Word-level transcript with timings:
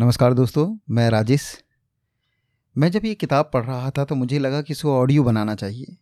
नमस्कार 0.00 0.34
दोस्तों, 0.34 0.78
मैं 0.90 1.10
राजेश। 1.10 1.64
मैं 2.78 2.90
जब 2.90 3.04
ये 3.04 3.14
किताब 3.14 3.50
पढ़ 3.54 3.64
रहा 3.64 3.90
था 3.90 4.04
तो 4.04 4.14
मुझे 4.14 4.38
लगा 4.38 4.62
कि 4.62 4.72
इसको 4.72 4.96
ऑडियो 4.96 5.22
बनाना 5.22 5.54
चाहिए। 5.54 5.96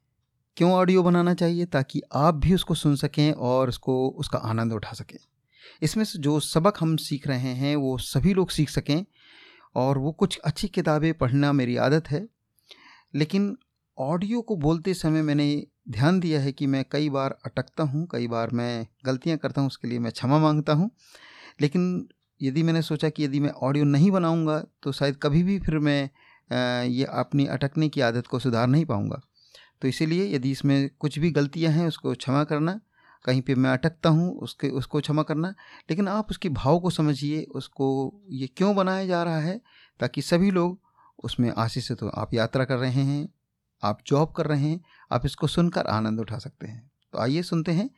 क्यों 0.56 0.72
ऑडियो 0.72 1.02
बनाना 1.02 1.34
चाहिए? 1.34 1.66
ताकि 1.66 2.02
आप 2.12 2.34
भी 2.34 2.54
उसको 2.54 2.74
सुन 2.74 2.96
सकें 2.96 3.32
और 3.32 3.68
उसको, 3.68 4.08
उसका 4.08 4.38
आनंद 4.38 4.72
उठा 4.72 4.92
सकें। 4.92 5.18
इसमें 5.82 6.04
से 6.04 6.18
जो 6.18 6.40
सबक 6.40 6.74
हम 6.80 6.96
सीख 6.96 7.26
रहे 7.26 7.52
हैं, 7.54 7.76
वो 7.76 7.98
सभी 7.98 8.34
लोग 8.34 8.50
सीख 8.50 8.70
सकें 8.70 9.04
और 9.74 9.98
वो 9.98 10.12
कुछ 10.12 10.38
अच्छी 10.38 10.68
किताबें 10.68 11.14
पढ़ना 11.14 11.52
मेरी 11.52 11.76
आदत 11.76 12.08
है। 12.08 12.28
लेकिन 13.14 13.58
ऑडियो 13.98 14.40
को 14.40 14.56
बोलते 14.56 14.94
समय 14.94 15.22
मैंने 15.22 15.66
ध्यान 15.88 16.20
दिया 16.20 16.40
है 16.40 16.52
कि 16.52 16.66
मैं 16.66 16.84
कई 16.90 17.10
बार 17.10 17.38
अटकता 17.46 17.82
हूँ, 17.82 18.08
कई 18.12 18.26
बार 18.26 18.50
मैं 18.50 18.86
गलतियाँ 19.04 19.38
करता 19.38 19.60
हूँ, 19.60 19.66
उसके 19.66 19.88
लिए 19.88 19.98
मैं 19.98 20.12
क्षमा 20.12 20.38
माँगता 20.38 20.72
हूँ। 20.72 20.90
लेकिन 21.60 22.08
यदि 22.40 22.62
मैंने 22.62 22.82
सोचा 22.82 23.08
कि 23.08 23.24
यदि 23.24 23.40
मैं 23.40 23.50
ऑडियो 23.50 23.84
नहीं 23.84 24.10
बनाऊँगा 24.10 24.58
तो 24.82 24.92
शायद 24.92 25.16
कभी 25.16 25.42
भी 25.42 25.58
फिर 25.58 25.78
मैं 25.78 26.10
ये 26.86 27.04
अपनी 27.04 27.46
अटकने 27.46 27.88
की 27.88 28.00
आदत 28.00 28.26
को 28.26 28.38
सुधार 28.38 28.66
नहीं 28.66 28.84
पाऊँगा। 28.84 29.20
तो 29.82 29.88
इसीलिए 29.88 30.34
यदि 30.34 30.50
इसमें 30.50 30.90
कुछ 30.98 31.18
भी 31.18 31.30
गलतियाँ 31.30 31.72
हैं, 31.72 31.86
उसको 31.88 32.14
क्षमा 32.14 32.44
करना, 32.44 32.80
कहीं 33.24 33.40
पे 33.42 33.54
मैं 33.54 33.70
अटकता 33.70 34.08
हूँ, 34.08 34.30
उसके, 34.38 34.68
उसको 34.68 35.00
क्षमा 35.00 35.22
करना, 35.22 35.48
लेकिन 35.90 36.08
आप 36.08 36.30
उसके 36.30 36.48
भाव 36.48 36.78
को 36.80 36.90
समझिए, 36.90 37.42
उसको 37.44 38.22
ये 38.30 38.46
क्यों 38.46 38.74
बनाया 38.76 39.06
जा 39.06 39.22
रहा 39.22 39.40
है, 39.40 39.60
ताकि 40.00 40.22
सभी 40.22 40.50
लोग 40.50 40.78
उसमें 41.24 41.52
आशीष 41.56 41.92
तो 41.92 42.08
आप 42.08 42.34
यात्रा 42.34 42.64
कर 42.64 42.76
रहे 42.76 43.02
हैं, 43.02 43.28
आप 43.82 43.98
जॉब 44.06 44.32
कर 44.32 44.46
रहे 44.46 44.60
हैं, 44.60 44.80
आप 45.12 45.26
इसको 45.26 45.46
सुनकर 45.46 45.86
आनंद 45.86 46.20
उठा 46.20 46.38
सकते 46.38 46.66
हैं। 46.66 46.90
तो 47.12 47.18
आइए 47.18 47.42
सुनते 47.42 47.72
हैं, 47.72 47.90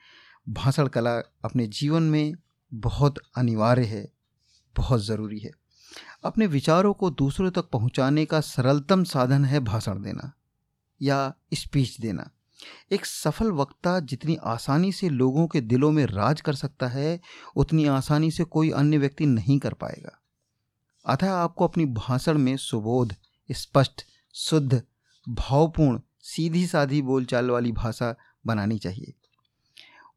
भाषण 0.49 0.87
कला 0.87 1.17
अपने 1.45 1.67
जीवन 1.67 2.03
में 2.03 2.35
बहुत 2.73 3.19
अनिवार्य 3.37 3.85
है। 3.85 4.18
बहुत 4.77 5.05
ज़रूरी 5.05 5.39
है। 5.39 5.51
अपने 6.25 6.47
विचारों 6.47 6.95
को 6.95 7.11
दूसरों 7.11 7.51
तक 7.51 7.63
पहुँचाने 7.63 8.25
का 8.25 8.41
सरलतम 8.41 9.05
साधन 9.05 9.45
है 9.45 9.61
भाषण 9.61 10.03
देना 10.03 10.33
या 11.03 11.35
स्पीच 11.55 12.01
देना। 12.01 12.31
एक 12.93 13.07
सफल 13.07 13.53
वक्ता 13.53 14.01
जितनी 14.01 14.37
आसानी 14.37 14.93
से 14.93 15.09
लोगों 15.09 15.47
के 15.47 15.61
दिलों 15.61 15.91
में 15.93 16.07
राज 16.07 16.41
कर 16.41 16.55
सकता 16.55 16.89
है, 16.89 17.21
उतनी 17.57 17.87
आसानी 17.87 18.31
से 18.31 18.45
कोई 18.45 18.71
अन्य 18.71 18.99
व्यक्ति 18.99 19.27
नहीं 19.27 19.59
कर 19.59 19.73
पाएगा। 19.73 20.21
अतः 21.07 21.33
आपको 21.33 21.67
अपनी 21.67 21.87
भाषण 21.87 22.39
में 22.39 22.57
सुबोध, 22.57 23.15
स्पष्ट, 23.53 24.03
शुद्ध, 24.35 24.83
भावपूर्ण 25.29 26.01
सीधी 26.23 26.67
साधी 26.67 27.03
बोलचाल 27.03 27.51
वाली 27.51 27.73
भाषा 27.73 28.17
बनानी 28.47 28.79
चाहिए। 28.79 29.15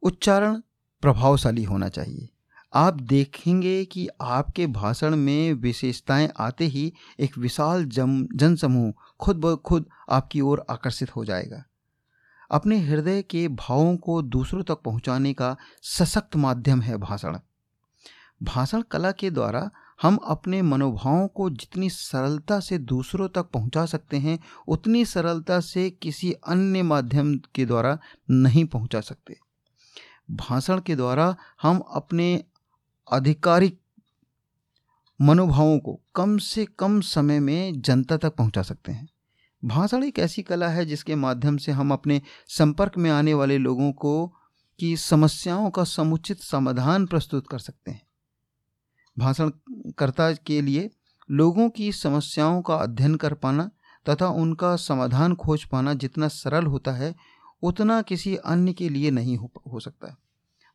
उच्चारण 0.01 0.61
प्रभावशाली 1.01 1.63
होना 1.63 1.89
चाहिए। 1.89 2.29
आप 2.73 2.93
देखेंगे 2.93 3.85
कि 3.85 4.07
आपके 4.21 4.67
भाषण 4.67 5.15
में 5.15 5.53
विशेषताएँ 5.53 6.29
आते 6.39 6.65
ही 6.65 6.93
एक 7.19 7.37
विशाल 7.37 7.85
जम, 7.85 8.27
जनसमूह 8.35 8.93
खुद 9.19 9.37
ब 9.37 9.55
खुद 9.55 9.85
आपकी 10.09 10.41
ओर 10.41 10.65
आकर्षित 10.69 11.15
हो 11.15 11.25
जाएगा। 11.25 11.63
अपने 12.51 12.79
हृदय 12.79 13.21
के 13.21 13.47
भावों 13.47 13.97
को 13.97 14.21
दूसरों 14.21 14.63
तक 14.63 14.73
पहुँचाने 14.73 15.33
का 15.33 15.55
सशक्त 15.81 16.35
माध्यम 16.35 16.81
है 16.81 16.97
भाषण। 16.97 17.37
भाषण 18.43 18.81
कला 18.81 19.11
के 19.11 19.31
द्वारा 19.31 19.71
हम 20.01 20.15
अपने 20.15 20.61
मनोभावों 20.61 21.27
को 21.27 21.49
जितनी 21.49 21.89
सरलता 21.89 22.59
से 22.59 22.77
दूसरों 22.77 23.29
तक 23.29 23.43
पहुँचा 23.43 23.85
सकते 23.85 24.17
हैं, 24.17 24.39
उतनी 24.67 25.05
सरलता 25.05 25.59
से 25.59 25.89
किसी 25.89 26.31
अन्य 26.31 26.83
माध्यम 26.83 27.35
के 27.55 27.65
द्वारा 27.65 27.99
नहीं 28.29 28.65
पहुँचा 28.65 29.01
सकते। 29.01 29.37
भाषण 30.31 30.79
के 30.79 30.95
द्वारा 30.95 31.35
हम 31.61 31.79
अपने 31.79 32.43
आधिकारिक 33.07 33.79
मनोभावों 35.19 35.79
को 35.79 35.99
कम 36.15 36.37
से 36.37 36.65
कम 36.79 37.01
समय 37.01 37.39
में 37.39 37.81
जनता 37.81 38.17
तक 38.17 38.35
पहुँचा 38.35 38.61
सकते 38.61 38.91
हैं। 38.91 39.07
भाषण 39.65 40.03
एक 40.03 40.19
ऐसी 40.19 40.41
कला 40.41 40.67
है 40.67 40.85
जिसके 40.85 41.15
माध्यम 41.15 41.57
से 41.57 41.71
हम 41.71 41.93
अपने 41.93 42.21
संपर्क 42.47 42.97
में 42.97 43.09
आने 43.11 43.33
वाले 43.33 43.57
लोगों 43.57 43.91
को 43.91 44.27
की 44.79 44.97
समस्याओं 44.97 45.69
का 45.69 45.83
समुचित 45.83 46.41
समाधान 46.41 47.05
प्रस्तुत 47.05 47.47
कर 47.47 47.59
सकते 47.59 47.91
हैं। 47.91 48.01
भाषणकर्ता 49.19 50.31
के 50.33 50.61
लिए 50.61 50.89
लोगों 51.31 51.69
की 51.69 51.91
समस्याओं 51.91 52.61
का 52.61 52.75
अध्ययन 52.75 53.15
कर 53.15 53.33
पाना 53.33 53.69
तथा 54.09 54.27
उनका 54.27 54.75
समाधान 54.75 55.35
खोज 55.35 55.63
पाना 55.63 55.93
जितना 55.93 56.27
सरल 56.27 56.65
होता 56.65 56.91
है 56.91 57.15
उतना 57.63 58.01
किसी 58.01 58.35
अन्य 58.35 58.73
के 58.73 58.89
लिए 58.89 59.11
नहीं 59.11 59.37
हो, 59.37 59.51
हो 59.73 59.79
सकता 59.79 60.07
है। 60.07 60.17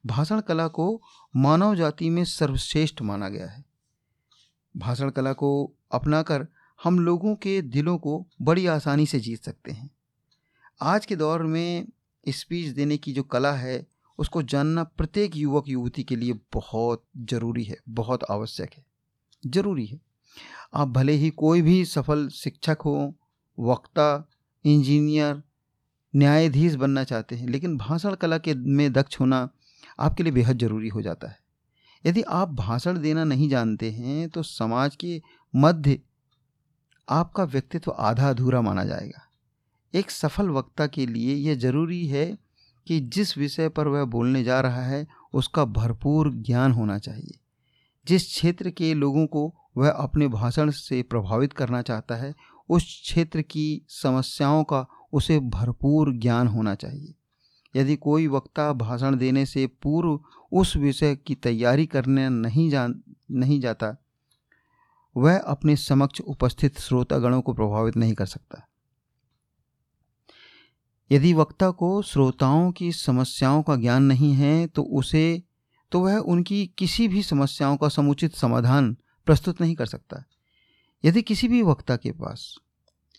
भाषण 0.06 0.40
कला 0.40 0.68
को 0.68 1.02
मानव 1.36 1.74
जाति 1.74 2.10
में 2.10 2.24
सर्वश्रेष्ठ 2.24 3.02
माना 3.02 3.28
गया 3.28 3.46
है। 3.46 3.64
भाषण 4.76 5.10
कला 5.10 5.32
को 5.32 5.72
अपनाकर 5.92 6.46
हम 6.84 6.98
लोगों 6.98 7.34
के 7.34 7.62
दिलों 7.62 7.98
को 7.98 8.26
बड़ी 8.42 8.66
आसानी 8.66 9.06
से 9.06 9.20
जीत 9.20 9.44
सकते 9.44 9.72
हैं। 9.72 9.90
आज 10.82 11.06
के 11.06 11.16
दौर 11.16 11.42
में 11.42 11.88
स्पीच 12.28 12.66
देने 12.66 12.96
की 12.96 13.12
जो 13.12 13.22
कला 13.22 13.52
है, 13.52 13.86
उसको 14.18 14.42
जानना 14.42 14.84
प्रत्येक 14.84 15.36
युवक 15.36 15.64
युवती 15.68 16.02
के 16.02 16.16
लिए 16.16 16.32
बहुत 16.52 17.04
ज़रूरी 17.18 17.64
है, 17.64 17.76
बहुत 17.88 18.24
आवश्यक 18.30 18.70
है। 18.74 18.84
ज़रूरी 19.46 19.86
है। 19.86 20.00
आप 20.74 20.88
भले 20.88 21.12
ही 21.12 21.30
कोई 21.30 21.62
भी 21.62 21.84
सफल 21.84 22.28
शिक्षक 22.28 22.78
हो, 22.84 23.14
वक्ता, 23.58 24.28
इंजीनियर, 24.64 25.42
न्यायाधीश 26.16 26.74
बनना 26.74 27.04
चाहते 27.04 27.36
हैं, 27.36 27.48
लेकिन 27.48 27.76
भाषण 27.76 28.14
कला 28.14 28.38
के 28.38 28.54
में 28.54 28.92
दक्ष 28.92 29.20
होना 29.20 29.48
आपके 29.98 30.22
लिए 30.22 30.32
बेहद 30.32 30.58
ज़रूरी 30.58 30.88
हो 30.88 31.02
जाता 31.02 31.28
है। 31.28 31.38
यदि 32.06 32.22
आप 32.22 32.52
भाषण 32.52 33.00
देना 33.00 33.24
नहीं 33.24 33.48
जानते 33.48 33.90
हैं 33.90 34.28
तो 34.28 34.42
समाज 34.42 34.96
के 34.96 35.22
मध्य 35.56 36.00
आपका 37.08 37.44
व्यक्तित्व 37.44 37.90
आधा 37.90 38.30
अधूरा 38.30 38.60
माना 38.60 38.84
जाएगा। 38.84 39.22
एक 39.94 40.10
सफल 40.10 40.48
वक्ता 40.48 40.86
के 40.86 41.06
लिए 41.06 41.34
यह 41.34 41.54
ज़रूरी 41.54 42.06
है 42.06 42.38
कि 42.86 43.00
जिस 43.00 43.38
विषय 43.38 43.68
पर 43.68 43.88
वह 43.88 44.04
बोलने 44.04 44.44
जा 44.44 44.60
रहा 44.60 44.82
है, 44.82 45.06
उसका 45.34 45.64
भरपूर 45.64 46.32
ज्ञान 46.34 46.72
होना 46.72 46.98
चाहिए। 46.98 47.38
जिस 48.06 48.26
क्षेत्र 48.26 48.70
के 48.70 48.94
लोगों 48.94 49.26
को 49.26 49.54
वह 49.76 49.90
अपने 49.90 50.28
भाषण 50.28 50.70
से 50.70 51.02
प्रभावित 51.02 51.52
करना 51.52 51.82
चाहता 51.82 52.14
है, 52.14 52.34
उस 52.68 53.00
क्षेत्र 53.02 53.42
की 53.42 53.86
समस्याओं 53.88 54.64
का 54.64 54.86
उसे 55.12 55.38
भरपूर 55.38 56.12
ज्ञान 56.12 56.48
होना 56.48 56.74
चाहिए। 56.74 57.14
यदि 57.76 57.96
कोई 57.96 58.26
वक्ता 58.26 58.72
भाषण 58.72 59.16
देने 59.16 59.46
से 59.46 59.66
पूर्व 59.82 60.20
उस 60.52 60.76
विषय 60.76 61.16
की 61.16 61.34
तैयारी 61.34 61.86
करने 61.86 62.28
नहीं 62.28 62.68
जान 62.70 63.00
नहीं 63.30 63.60
जाता, 63.60 63.96
वह 65.16 65.38
अपने 65.38 65.76
समक्ष 65.76 66.20
उपस्थित 66.20 66.80
श्रोतागणों 66.80 67.40
को 67.42 67.52
प्रभावित 67.54 67.96
नहीं 67.96 68.14
कर 68.14 68.26
सकता। 68.26 68.66
यदि 71.10 71.32
वक्ता 71.34 71.70
को 71.70 72.02
श्रोताओं 72.02 72.70
की 72.72 72.92
समस्याओं 72.92 73.62
का 73.62 73.76
ज्ञान 73.76 74.02
नहीं 74.02 74.32
है 74.32 74.66
तो 74.66 74.82
उसे 74.82 75.42
तो 75.92 76.00
वह 76.00 76.16
उनकी 76.16 76.66
किसी 76.78 77.08
भी 77.08 77.22
समस्याओं 77.22 77.76
का 77.76 77.88
समुचित 77.88 78.34
समाधान 78.34 78.96
प्रस्तुत 79.26 79.60
नहीं 79.60 79.74
कर 79.74 79.86
सकता। 79.86 80.24
यदि 81.04 81.22
किसी 81.22 81.48
भी 81.48 81.62
वक्ता 81.62 81.96
के 81.96 82.12
पास 82.12 82.54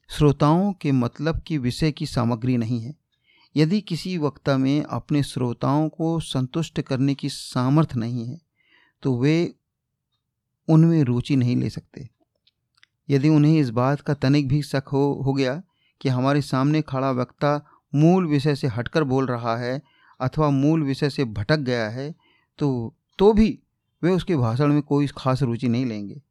श्रोताओं 0.09 0.71
के 0.73 0.91
मतलब 0.91 1.41
की 1.41 1.57
विषय 1.57 1.91
की 1.91 2.05
सामग्री 2.05 2.57
नहीं 2.57 2.79
है 2.81 2.93
यदि 3.55 3.81
किसी 3.81 4.17
वक्ता 4.17 4.57
में 4.57 4.83
अपने 4.83 5.23
श्रोताओं 5.23 5.89
को 5.89 6.19
संतुष्ट 6.19 6.81
करने 6.81 7.15
की 7.15 7.29
सामर्थ्य 7.29 7.99
नहीं 7.99 8.25
है 8.25 8.41
तो 9.01 9.17
वे 9.17 9.55
उनमें 10.69 11.03
रुचि 11.03 11.35
नहीं 11.35 11.55
ले 11.55 11.69
सकते। 11.69 12.09
यदि 13.09 13.29
उन्हें 13.29 13.59
इस 13.59 13.69
बात 13.69 14.01
का 14.01 14.13
तनिक 14.13 14.47
भी 14.47 14.61
शक 14.61 14.83
हो 14.87 15.21
हो 15.25 15.33
गया 15.33 15.63
कि 16.01 16.09
हमारे 16.09 16.41
सामने 16.41 16.81
खड़ा 16.81 17.11
वक्ता 17.11 17.65
मूल 17.95 18.27
विषय 18.27 18.55
से 18.55 18.67
हटकर 18.67 19.03
बोल 19.03 19.25
रहा 19.25 19.57
है 19.57 19.81
अथवा 20.21 20.49
मूल 20.49 20.83
विषय 20.83 21.09
से 21.09 21.25
भटक 21.25 21.57
गया 21.57 21.89
है 21.89 22.15
तो 22.57 22.95
तो 23.19 23.33
भी 23.33 23.59
वे 24.03 24.11
उसके 24.11 24.35
भाषण 24.35 24.73
में 24.73 24.81
कोई 24.81 25.07
खास 25.17 25.41
रुचि 25.41 25.67
नहीं 25.67 25.85
लेंगे। 25.85 26.21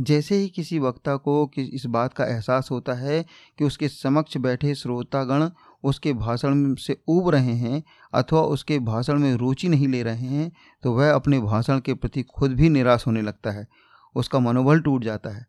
जैसे 0.00 0.36
ही 0.36 0.48
किसी 0.48 0.78
वक्ता 0.78 1.16
को 1.16 1.46
कि, 1.46 1.62
इस 1.62 1.86
बात 1.86 2.14
का 2.14 2.24
एहसास 2.24 2.70
होता 2.70 2.92
है 2.92 3.26
कि 3.58 3.64
उसके 3.64 3.88
समक्ष 3.88 4.36
बैठे 4.36 4.74
श्रोतागण 4.74 5.48
उसके 5.84 6.12
भाषण 6.12 6.74
से 6.74 6.96
ऊब 7.08 7.28
रहे 7.30 7.52
हैं 7.52 7.82
अथवा 8.14 8.40
उसके 8.40 8.78
भाषण 8.78 9.18
में 9.18 9.34
रुचि 9.34 9.68
नहीं 9.68 9.88
ले 9.88 10.02
रहे 10.02 10.26
हैं 10.26 10.50
तो 10.82 10.92
वह 10.92 11.12
अपने 11.14 11.40
भाषण 11.40 11.80
के 11.80 11.94
प्रति 11.94 12.22
खुद 12.22 12.52
भी 12.52 12.68
निराश 12.68 13.06
होने 13.06 13.22
लगता 13.22 13.50
है। 13.50 13.66
उसका 14.16 14.38
मनोबल 14.38 14.80
टूट 14.80 15.04
जाता 15.04 15.30
है 15.30 15.46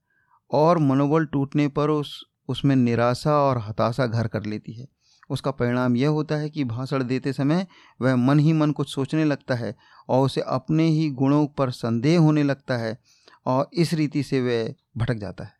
और 0.51 0.77
मनोबल 0.77 1.25
टूटने 1.25 1.67
पर 1.67 1.89
उस, 1.89 2.23
उसमें 2.49 2.75
निराशा 2.75 3.37
और 3.37 3.57
हताशा 3.57 4.05
घर 4.05 4.27
कर 4.27 4.45
लेती 4.45 4.73
है। 4.73 4.87
उसका 5.29 5.51
परिणाम 5.51 5.95
यह 5.95 6.09
होता 6.09 6.35
है 6.35 6.49
कि 6.49 6.63
भाषण 6.63 7.03
देते 7.03 7.33
समय 7.33 7.67
वह 8.01 8.15
मन 8.15 8.39
ही 8.39 8.53
मन 8.53 8.71
कुछ 8.71 8.93
सोचने 8.93 9.25
लगता 9.25 9.55
है 9.55 9.75
और 10.09 10.25
उसे 10.25 10.41
अपने 10.41 10.87
ही 10.87 11.09
गुणों 11.09 11.45
पर 11.47 11.71
संदेह 11.71 12.19
होने 12.19 12.43
लगता 12.43 12.77
है 12.77 12.97
और 13.45 13.69
इस 13.73 13.93
रीति 13.93 14.23
से 14.23 14.41
वह 14.41 14.73
भटक 14.97 15.15
जाता 15.15 15.43
है। 15.43 15.53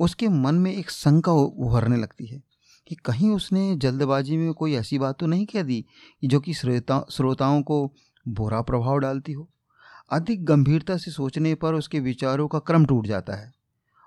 उसके 0.00 0.28
मन 0.28 0.54
में 0.54 0.72
एक 0.72 0.90
शंका 0.90 1.32
उभरने 1.32 1.96
लगती 1.96 2.26
है। 2.26 2.42
कि 2.88 2.94
कहीं 2.94 3.30
उसने 3.30 3.76
जल्दबाजी 3.76 4.36
में 4.36 4.52
कोई 4.52 4.74
ऐसी 4.74 4.98
बात 4.98 5.18
तो 5.18 5.26
नहीं 5.26 5.46
कह 5.46 5.62
दी 5.62 5.84
जो 6.24 6.40
कि 6.40 6.54
श्रोता, 6.54 7.06
श्रोताओं 7.10 7.62
को 7.62 7.92
बुरा 8.28 8.62
प्रभाव 8.62 8.98
डालती 8.98 9.32
हो? 9.32 9.50
अधिक 10.10 10.44
गंभीरता 10.44 10.96
से 10.96 11.10
सोचने 11.10 11.54
पर 11.54 11.74
उसके 11.74 12.00
विचारों 12.00 12.48
का 12.48 12.58
क्रम 12.58 12.84
टूट 12.84 13.06
जाता 13.06 13.34
है 13.34 13.52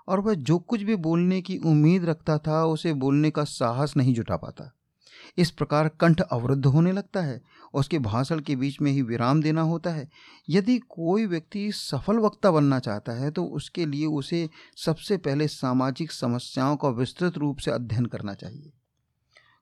और 0.08 0.20
वह 0.20 0.34
जो 0.34 0.60
कुछ 0.60 0.82
भी 0.82 0.96
बोलने 0.96 1.42
की 1.42 1.58
उम्मीद 1.58 2.06
रखता 2.06 2.38
था, 2.38 2.66
उसे 2.66 2.94
बोलने 2.94 3.32
का 3.32 3.44
साहस 3.44 3.98
नहीं 3.98 4.14
जुटा 4.14 4.38
पाता। 4.38 4.76
इस 5.38 5.52
प्रकार 5.52 5.88
कंठ 5.90 6.22
अवरुद्ध 6.22 6.66
होने 6.66 6.92
लगता 6.92 7.22
है। 7.22 7.42
उसके 7.74 8.00
भाषण 8.00 8.40
के 8.40 8.56
बीच 8.56 8.82
में 8.82 8.92
ही 8.92 9.02
विराम 9.02 9.42
देना 9.42 9.62
होता 9.62 9.90
है। 9.90 10.08
यदि 10.50 10.78
कोई 10.80 11.26
व्यक्ति 11.26 11.72
सफल 11.72 12.18
वक्ता 12.18 12.52
बनना 12.52 12.80
चाहता 12.80 13.12
है 13.12 13.32
तो 13.32 13.46
उसके 13.46 13.86
लिए 13.86 14.06
उसे 14.06 14.50
सबसे 14.78 15.18
पहले 15.18 15.48
सामाजिक 15.48 16.12
समस्याओं 16.12 16.76
का 16.76 16.90
विस्तृत 16.90 17.38
रूप 17.38 17.58
से 17.58 17.72
अध्ययन 17.72 18.06
करना 18.06 18.34
चाहिए। 18.34 18.72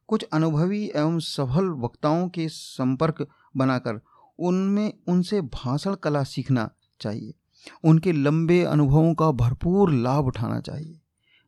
कुछ 0.08 0.24
अनुभवी 0.24 0.84
एवं 0.96 1.20
सफल 1.20 1.70
वक्ताओं 1.70 2.28
के 2.30 2.48
संपर्क 2.50 3.28
बनाकर 3.58 4.00
उनमें 4.40 4.94
उनसे 5.08 5.42
भाषण 5.42 5.96
कला 5.96 6.24
सीखना 6.24 6.70
चाहिए। 7.02 7.34
उनके 7.84 8.12
लंबे 8.12 8.64
अनुभवों 8.64 9.14
का 9.14 9.32
भरपूर 9.32 9.92
लाभ 9.92 10.26
उठाना 10.26 10.60
चाहिए। 10.60 11.00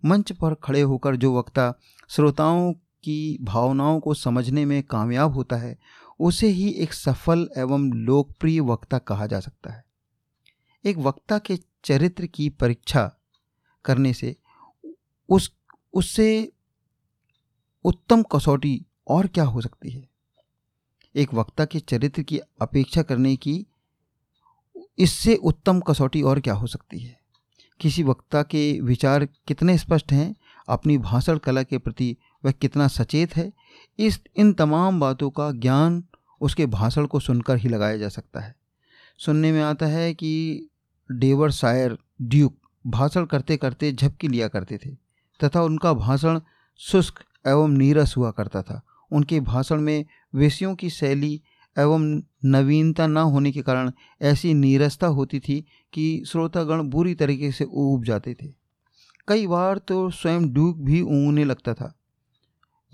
मंच 0.05 0.31
पर 0.31 0.53
खड़े 0.53 0.81
होकर 0.81 1.15
जो 1.15 1.37
वक्ता 1.37 1.73
श्रोताओं 2.09 2.73
की 3.03 3.37
भावनाओं 3.41 3.99
को 3.99 4.13
समझने 4.13 4.65
में 4.65 4.83
कामयाब 4.83 5.33
होता 5.33 5.55
है, 5.55 5.79
उसे 6.19 6.47
ही 6.47 6.69
एक 6.69 6.93
सफल 6.93 7.49
एवं 7.57 7.93
लोकप्रिय 7.93 8.59
वक्ता 8.59 8.97
कहा 8.97 9.27
जा 9.27 9.39
सकता 9.39 9.71
है। 9.73 9.85
एक 10.85 10.97
वक्ता 10.97 11.39
के 11.39 11.59
चरित्र 11.83 12.25
की 12.25 12.49
परीक्षा 12.49 13.17
करने 13.85 14.13
से 14.13 14.35
उस, 15.29 15.51
उससे 15.93 16.51
उत्तम 17.83 18.23
कसौटी 18.23 18.85
और 19.07 19.27
क्या 19.27 19.43
हो 19.43 19.61
सकती 19.61 19.89
है? 19.89 20.09
एक 21.15 21.33
वक्ता 21.33 21.65
के 21.65 21.79
चरित्र 21.79 22.21
की 22.21 22.37
अपेक्षा 22.37 23.01
करने 23.01 23.35
की, 23.35 23.65
इससे 24.97 25.35
उत्तम 25.35 25.79
कसौटी 25.79 26.21
और 26.21 26.39
क्या 26.39 26.53
हो 26.53 26.67
सकती 26.67 26.99
है? 26.99 27.19
किसी 27.79 28.03
वक्ता 28.03 28.43
के 28.43 28.81
विचार 28.81 29.25
कितने 29.25 29.77
स्पष्ट 29.77 30.11
हैं? 30.11 30.35
अपनी 30.69 30.97
भाषण 30.97 31.37
कला 31.37 31.63
के 31.63 31.77
प्रति 31.77 32.17
वह 32.45 32.51
कितना 32.51 32.87
सचेत 32.87 33.35
है, 33.35 33.53
इस, 33.99 34.19
इन 34.35 34.53
तमाम 34.53 34.99
बातों 34.99 35.29
का 35.29 35.51
ज्ञान 35.51 36.03
उसके 36.41 36.65
भाषण 36.65 37.05
को 37.05 37.19
सुनकर 37.19 37.57
ही 37.57 37.69
लगाया 37.69 37.97
जा 37.97 38.09
सकता 38.09 38.39
है। 38.39 38.55
सुनने 39.17 39.51
में 39.51 39.61
आता 39.61 39.85
है 39.85 40.13
कि 40.13 40.67
डेवर 41.11 41.51
शायर 41.51 41.97
ड्यूक 42.21 42.57
भाषण 42.87 43.25
करते 43.25 43.57
करते 43.57 43.91
झपकी 43.91 44.27
लिया 44.27 44.47
करते 44.47 44.77
थे, 44.77 44.89
तथा 45.43 45.61
उनका 45.61 45.93
भाषण 45.93 46.39
शुष्क 46.77 47.19
एवं 47.47 47.69
नीरस 47.69 48.13
हुआ 48.17 48.31
करता 48.31 48.61
था। 48.61 48.81
उनके 49.11 49.39
भाषण 49.39 49.81
में 49.81 50.05
विषयों 50.35 50.75
की 50.75 50.89
शैली 50.89 51.41
एवं 51.79 52.23
नवीनता 52.45 53.07
न 53.07 53.17
होने 53.17 53.51
के 53.51 53.61
कारण 53.61 53.91
ऐसी 54.21 54.53
नीरसता 54.53 55.07
होती 55.07 55.39
थी 55.39 55.65
कि 55.93 56.23
श्रोतागण 56.27 56.83
बुरी 56.83 57.15
तरीके 57.15 57.51
से 57.51 57.65
ऊब 57.65 58.03
जाते 58.03 58.33
थे। 58.33 58.53
कई 59.27 59.47
बार 59.47 59.77
तो 59.77 60.09
स्वयं 60.09 60.53
डूक 60.53 60.77
भी 60.77 61.01
ऊँगने 61.01 61.43
लगता 61.43 61.73
था 61.73 61.98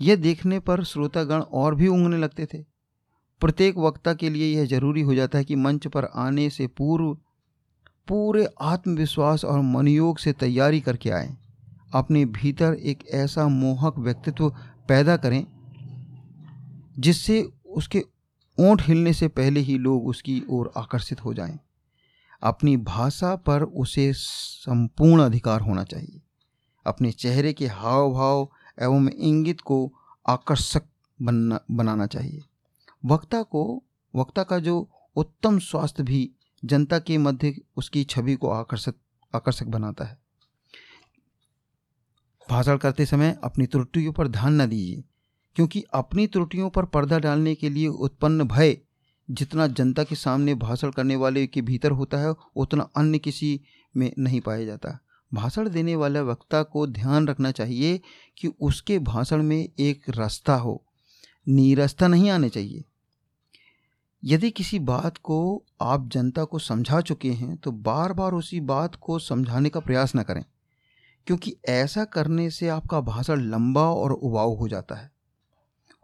यह 0.00 0.16
देखने 0.16 0.58
पर 0.60 0.84
श्रोतागण 0.84 1.40
और 1.40 1.74
भी 1.74 1.88
ऊँगने 1.88 2.18
लगते 2.18 2.46
थे। 2.46 2.58
प्रत्येक 3.40 3.78
वक्ता 3.78 4.14
के 4.14 4.30
लिए 4.30 4.56
यह 4.56 4.64
ज़रूरी 4.64 5.00
हो 5.00 5.14
जाता 5.14 5.38
है 5.38 5.44
कि 5.44 5.54
मंच 5.54 5.86
पर 5.86 6.04
आने 6.04 6.50
से 6.50 6.66
पूर्व 6.66 7.14
पूरे 8.08 8.48
आत्मविश्वास 8.60 9.44
और 9.44 9.60
मनयोग 9.60 10.18
से 10.18 10.32
तैयारी 10.32 10.80
करके 10.80 11.10
आए। 11.10 11.36
अपने 11.94 12.24
भीतर 12.24 12.74
एक 12.74 13.06
ऐसा 13.10 13.48
मोहक 13.48 13.98
व्यक्तित्व 13.98 14.50
पैदा 14.88 15.16
करें, 15.16 15.46
जिससे 16.98 17.48
उसके 17.66 18.04
ओंठ 18.60 18.88
हिलने 18.88 19.12
से 19.12 19.28
पहले 19.28 19.60
ही 19.60 19.78
लोग 19.78 20.06
उसकी 20.06 20.42
ओर 20.50 20.72
आकर्षित 20.76 21.24
हो 21.24 21.34
जाएँ। 21.34 21.58
अपनी 22.42 22.76
भाषा 22.76 23.36
पर 23.36 23.62
उसे 23.62 24.12
संपूर्ण 24.12 25.22
अधिकार 25.22 25.60
होना 25.60 25.84
चाहिए। 25.84 26.20
अपने 26.86 27.12
चेहरे 27.12 27.52
के 27.52 27.66
हाव 27.66 28.12
भाव 28.12 28.48
एवं 28.78 29.08
इंगित 29.08 29.60
को 29.60 29.92
आकर्षक 30.28 30.82
बनना, 31.22 31.60
बनाना 31.70 32.06
चाहिए। 32.06 32.42
वक्ता 33.04 33.42
को, 33.42 33.82
वक्ता 34.14 34.42
का 34.42 34.58
जो 34.58 34.88
उत्तम 35.16 35.58
स्वास्थ्य 35.58 36.02
भी 36.02 36.30
जनता 36.64 36.98
के 36.98 37.18
मध्य 37.18 37.54
उसकी 37.76 38.04
छवि 38.04 38.34
को 38.34 38.50
आकर्षक 38.50 38.94
आकर्षक 39.34 39.66
बनाता 39.66 40.04
है। 40.04 40.18
भाषण 42.48 42.76
करते 42.76 43.06
समय 43.06 43.38
अपनी 43.44 43.66
त्रुटियों 43.66 44.12
पर 44.12 44.28
ध्यान 44.28 44.60
न 44.60 44.66
दीजिए, 44.66 45.02
क्योंकि 45.56 45.84
अपनी 45.94 46.26
त्रुटियों 46.26 46.70
पर 46.70 46.84
पर्दा 46.84 47.18
डालने 47.18 47.54
के 47.54 47.68
लिए 47.68 47.88
उत्पन्न 47.88 48.44
भय 48.44 48.76
जितना 49.28 49.66
जनता 49.66 50.04
के 50.04 50.14
सामने 50.14 50.54
भाषण 50.54 50.90
करने 50.90 51.16
वाले 51.16 51.46
के 51.46 51.62
भीतर 51.62 51.90
होता 51.90 52.18
है, 52.18 52.34
उतना 52.56 52.88
अन्य 52.96 53.18
किसी 53.18 53.60
में 53.96 54.12
नहीं 54.18 54.40
पाया 54.40 54.64
जाता। 54.64 54.98
भाषण 55.32 55.68
देने 55.68 55.94
वाले 55.96 56.20
वक्ता 56.20 56.62
को 56.62 56.86
ध्यान 56.86 57.28
रखना 57.28 57.50
चाहिए 57.50 58.00
कि 58.38 58.48
उसके 58.60 58.98
भाषण 58.98 59.42
में 59.42 59.68
एक 59.78 60.10
रास्ता 60.10 60.54
हो। 60.54 60.82
नीरसता 61.46 62.08
नहीं 62.08 62.30
आने 62.30 62.48
चाहिए। 62.48 62.84
यदि 64.22 64.50
किसी 64.50 64.78
बात 64.78 65.18
को 65.18 65.64
आप 65.80 66.08
जनता 66.08 66.44
को 66.44 66.58
समझा 66.58 67.00
चुके 67.00 67.30
हैं 67.30 67.56
तो 67.56 67.72
बार 67.72 68.12
बार 68.12 68.32
उसी 68.32 68.60
बात 68.60 68.94
को 68.94 69.18
समझाने 69.18 69.68
का 69.68 69.80
प्रयास 69.80 70.12
न 70.16 70.22
करें, 70.22 70.44
क्योंकि 71.26 71.54
ऐसा 71.68 72.04
करने 72.04 72.48
से 72.50 72.68
आपका 72.68 73.00
भाषण 73.00 73.40
लंबा 73.42 73.82
और 73.82 74.12
उबाऊ 74.12 74.56
हो 74.56 74.68
जाता 74.68 74.94
है। 74.94 75.10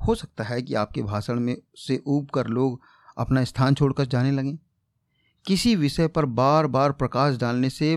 हो 0.01 0.15
सकता 0.15 0.45
है 0.45 0.61
कि 0.63 0.75
आपके 0.75 1.03
भाषण 1.03 1.41
में 1.41 1.57
से 1.77 2.01
ऊब 2.07 2.29
कर 2.31 2.47
लोग 2.47 2.81
अपना 3.19 3.45
स्थान 3.45 3.75
छोड़कर 3.75 4.07
जाने 4.07 4.31
लगें। 4.31 4.57
किसी 5.45 5.75
विषय 5.77 6.09
पर 6.09 6.25
बार 6.25 6.67
बार 6.67 6.93
प्रकाश 6.93 7.37
डालने 7.37 7.71
से 7.71 7.97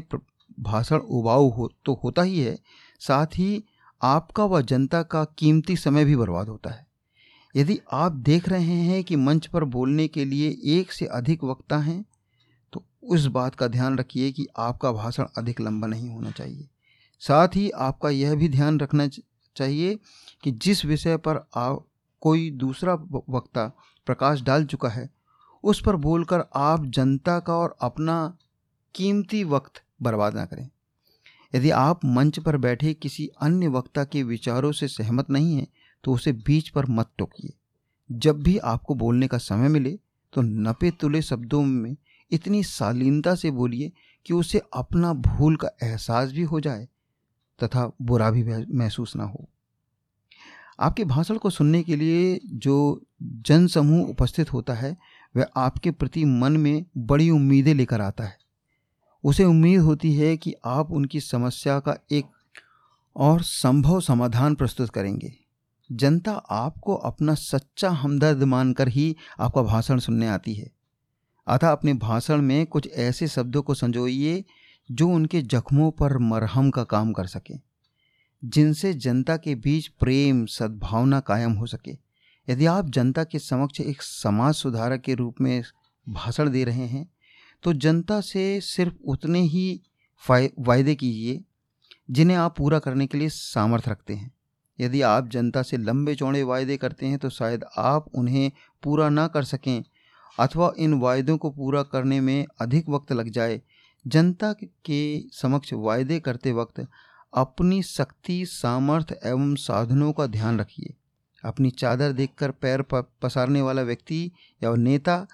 भाषण 0.60 0.98
उबाऊ 0.98 1.50
हो 1.50 1.70
तो 1.86 2.00
होता 2.04 2.22
ही 2.22 2.40
है। 2.40 2.58
साथ 3.02 3.38
ही 3.38 3.64
आपका 4.02 4.46
व 4.46 4.62
जनता 4.62 5.02
का 5.04 5.24
कीमती 5.38 5.76
समय 5.78 6.06
भी 6.06 6.16
बर्बाद 6.16 6.50
होता 6.50 6.70
है। 6.70 6.86
यदि 7.56 7.80
आप 7.94 8.12
देख 8.12 8.50
रहे 8.50 8.76
हैं 8.82 9.04
कि 9.04 9.16
मंच 9.16 9.48
पर 9.48 9.64
बोलने 9.64 10.08
के 10.08 10.26
लिए 10.26 10.50
एक 10.78 10.92
से 10.92 11.06
अधिक 11.06 11.44
वक्ता 11.44 11.78
हैं 11.78 12.04
तो 12.74 12.84
उस 13.04 13.26
बात 13.26 13.56
का 13.56 13.68
ध्यान 13.68 13.98
रखिए 13.98 14.32
कि 14.32 14.48
आपका 14.58 14.92
भाषण 14.92 15.26
अधिक 15.38 15.62
लंबा 15.62 15.88
नहीं 15.88 16.10
होना 16.10 16.32
चाहिए। 16.32 16.68
साथ 17.22 17.56
ही 17.56 17.70
आपका 17.70 18.10
यह 18.10 18.36
भी 18.36 18.50
ध्यान 18.50 18.80
रखना 18.80 19.08
चाहिए 19.08 19.96
कि 20.44 20.52
जिस 20.52 20.86
विषय 20.86 21.18
पर 21.18 21.46
आप 21.56 21.86
कोई 22.22 22.50
दूसरा 22.52 22.94
वक्ता 23.30 23.68
प्रकाश 24.08 24.42
डाल 24.42 24.66
चुका 24.66 24.90
है, 24.90 25.10
उस 25.64 25.82
पर 25.82 25.96
बोलकर 25.96 26.44
आप 26.56 26.86
जनता 26.86 27.40
का 27.40 27.54
और 27.54 27.76
अपना 27.82 28.38
कीमती 28.96 29.44
वक्त 29.44 29.82
बर्बाद 30.00 30.36
ना 30.36 30.46
करें। 30.46 30.70
यदि 31.54 31.70
आप 31.70 32.06
मंच 32.06 32.40
पर 32.40 32.58
बैठे 32.58 32.94
किसी 32.94 33.28
अन्य 33.42 33.68
वक्ता 33.68 34.04
के 34.04 34.24
विचारों 34.24 34.72
से 34.72 34.88
सहमत 34.88 35.30
नहीं 35.30 35.56
हैं 35.56 35.68
तो 36.04 36.14
उसे 36.14 36.32
बीच 36.34 36.70
पर 36.70 36.86
मत 36.86 37.10
टोकिए। 37.18 37.54
जब 38.10 38.42
भी 38.44 38.58
आपको 38.58 38.96
बोलने 38.96 39.28
का 39.28 39.38
समय 39.38 39.70
मिले 39.70 39.98
तो 40.34 40.42
नपे 40.42 40.92
तुले 40.92 41.22
शब्दों 41.22 41.64
में 41.64 41.96
इतनी 42.32 42.64
शालीनता 42.64 43.36
से 43.36 43.52
बोलिए 43.52 43.92
कि 44.26 44.34
उसे 44.34 44.62
अपना 44.74 45.14
भूल 45.14 45.56
का 45.56 45.70
एहसास 45.84 46.32
भी 46.32 46.44
हो 46.44 46.60
जाए 46.60 46.88
तथा 47.60 47.92
बुरा 48.02 48.30
भी 48.32 48.44
महसूस 48.44 49.16
ना 49.16 49.24
हो। 49.24 49.48
आपके 50.80 51.04
भाषण 51.04 51.38
को 51.38 51.50
सुनने 51.50 51.82
के 51.84 51.96
लिए 51.96 52.40
जो 52.46 53.02
जन 53.24 53.68
समूह 53.68 54.08
उपस्थित 54.08 54.54
होता 54.54 54.74
है, 54.74 54.96
वह 55.36 55.46
आपके 55.56 55.92
प्रति 55.92 56.26
मन 56.26 56.58
में 56.58 56.86
बड़ी 56.98 57.30
उम्मीदें 57.30 57.74
लेकर 57.74 58.02
आता 58.02 58.24
है। 58.24 58.38
उसे 59.26 59.44
उम्मीद 59.44 59.80
होती 59.80 60.14
है 60.14 60.38
कि 60.38 60.54
आप 60.66 60.92
उनकी 60.92 61.20
समस्या 61.20 61.80
का 61.80 61.98
एक 62.12 62.26
और 63.16 63.42
संभव 63.42 64.00
समाधान 64.02 64.56
प्रस्तुत 64.56 64.90
करेंगे। 64.90 65.34
जनता 65.92 66.32
आपको 66.32 66.96
अपना 66.96 67.34
सच्चा 67.34 67.90
हमदर्द 67.90 68.44
मानकर 68.44 68.88
ही 68.88 69.16
आपका 69.40 69.62
भाषण 69.62 70.00
सुनने 70.00 70.28
आती 70.28 70.54
है। 70.54 70.72
अतः 71.48 71.72
अपने 71.72 71.94
भाषण 71.94 72.42
में 72.42 72.66
कुछ 72.66 72.90
ऐसे 72.94 73.28
शब्दों 73.28 73.62
को 73.62 73.74
संजोइए 73.74 74.44
जो 74.92 75.10
उनके 75.10 75.42
जख्मों 75.42 75.92
पर 75.92 76.18
मरहम 76.18 76.70
का 76.70 76.84
काम 76.84 77.14
कर 77.14 77.26
सकें, 77.26 77.60
जिनसे 78.46 78.94
जनता 78.94 79.38
के 79.38 79.56
बीच 79.56 79.88
प्रेम, 79.88 80.46
सद्भावना 80.46 81.20
कायम 81.20 81.52
हो 81.52 81.66
सके। 81.66 81.98
यदि 82.50 82.66
आप 82.66 82.90
जनता 82.90 83.24
के 83.24 83.40
समक्ष 83.40 83.82
एक 83.82 84.02
समाज 84.02 84.56
सुधारक 84.56 85.02
के 85.02 85.14
रूप 85.14 85.36
में 85.42 85.64
भाषण 86.10 86.50
दे 86.50 86.64
रहे 86.64 86.86
हैं 86.88 87.15
तो 87.66 87.74
जनता 87.74 88.20
से 88.22 88.60
सिर्फ़ 88.62 88.94
उतने 89.04 89.40
ही 89.42 89.82
वायदे 90.22 90.96
कीजिए, 90.96 91.42
जिन्हें 92.10 92.38
आप 92.38 92.56
पूरा 92.58 92.80
करने 92.80 93.08
के 93.08 93.18
लिए 93.18 93.30
सामर्थ्य 93.30 93.92
रखते 93.92 94.14
हैं। 94.14 94.32
यदि 94.80 95.02
आप 95.04 95.28
जनता 95.28 95.62
से 95.62 95.78
लंबे 95.78 96.16
चौड़े 96.16 96.44
वायदे 96.44 96.78
करते 96.78 97.06
हैं 97.06 97.18
तो 97.20 97.30
शायद 97.30 97.64
आप 97.78 98.10
उन्हें 98.16 98.52
पूरा 98.84 99.10
ना 99.10 99.28
कर 99.28 99.44
सकें, 99.44 99.84
अथवा 100.38 100.72
इन 100.78 100.94
वायदों 100.94 101.38
को 101.38 101.50
पूरा 101.52 101.82
करने 101.84 102.20
में 102.22 102.46
अधिक 102.62 102.90
वक्त 102.90 103.12
लग 103.12 103.30
जाए। 103.30 103.62
जनता 104.06 104.52
के 104.86 105.30
समक्ष 105.34 105.74
वायदे 105.76 106.20
करते 106.20 106.52
वक्त 106.52 106.86
अपनी 107.34 107.82
शक्ति 107.84 108.46
सामर्थ्य 108.46 109.20
एवं 109.26 109.56
साधनों 109.56 110.12
का 110.14 110.28
ध्यान 110.28 110.60
रखिए। 110.60 110.94
अपनी 111.44 111.70
चादर 111.72 112.12
देखकर 112.12 112.52
पैर 112.52 112.82
पसारने 112.92 113.62
वाला 113.62 113.82
व्यक्ति 113.82 114.32
या 114.62 114.76
नेता 114.76 115.26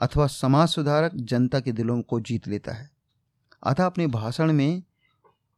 अथवा 0.00 0.26
समाज 0.26 0.68
सुधारक 0.68 1.14
जनता 1.14 1.60
के 1.60 1.72
दिलों 1.72 2.00
को 2.02 2.20
जीत 2.20 2.48
लेता 2.48 2.72
है। 2.72 2.90
अतः 3.62 3.86
अपने 3.86 4.06
भाषण 4.06 4.52
में 4.52 4.82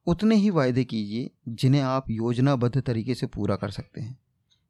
उतने 0.07 0.35
ही 0.35 0.51
वायदे 0.51 0.85
कीजिए 0.85 1.31
जिन्हें 1.49 1.83
आप 1.83 2.11
योजनाबद्ध 2.11 2.81
तरीके 2.81 3.15
से 3.15 3.27
पूरा 3.27 3.57
कर 3.57 3.71
सकते 3.71 4.01
हैं। 4.01 4.19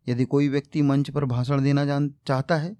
यदि 0.08 0.24
कोई 0.24 0.48
व्यक्ति 0.48 0.82
मंच 0.82 1.10
पर 1.10 1.24
भाषण 1.24 1.62
देना 1.62 1.84
जान, 1.84 2.12
चाहता 2.26 2.56
है 2.56 2.76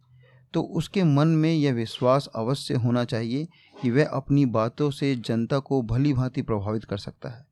तो 0.54 0.62
उसके 0.62 1.04
मन 1.04 1.28
में 1.28 1.52
यह 1.54 1.72
विश्वास 1.72 2.28
अवश्य 2.36 2.74
होना 2.74 3.04
चाहिए 3.04 3.48
कि 3.82 3.90
वह 3.90 4.08
अपनी 4.08 4.44
बातों 4.46 4.90
से 4.90 5.14
जनता 5.16 5.58
को 5.58 5.80
भली 5.82 6.12
भांति 6.12 6.42
प्रभावित 6.42 6.84
कर 6.84 6.98
सकता 6.98 7.28
है। 7.28 7.46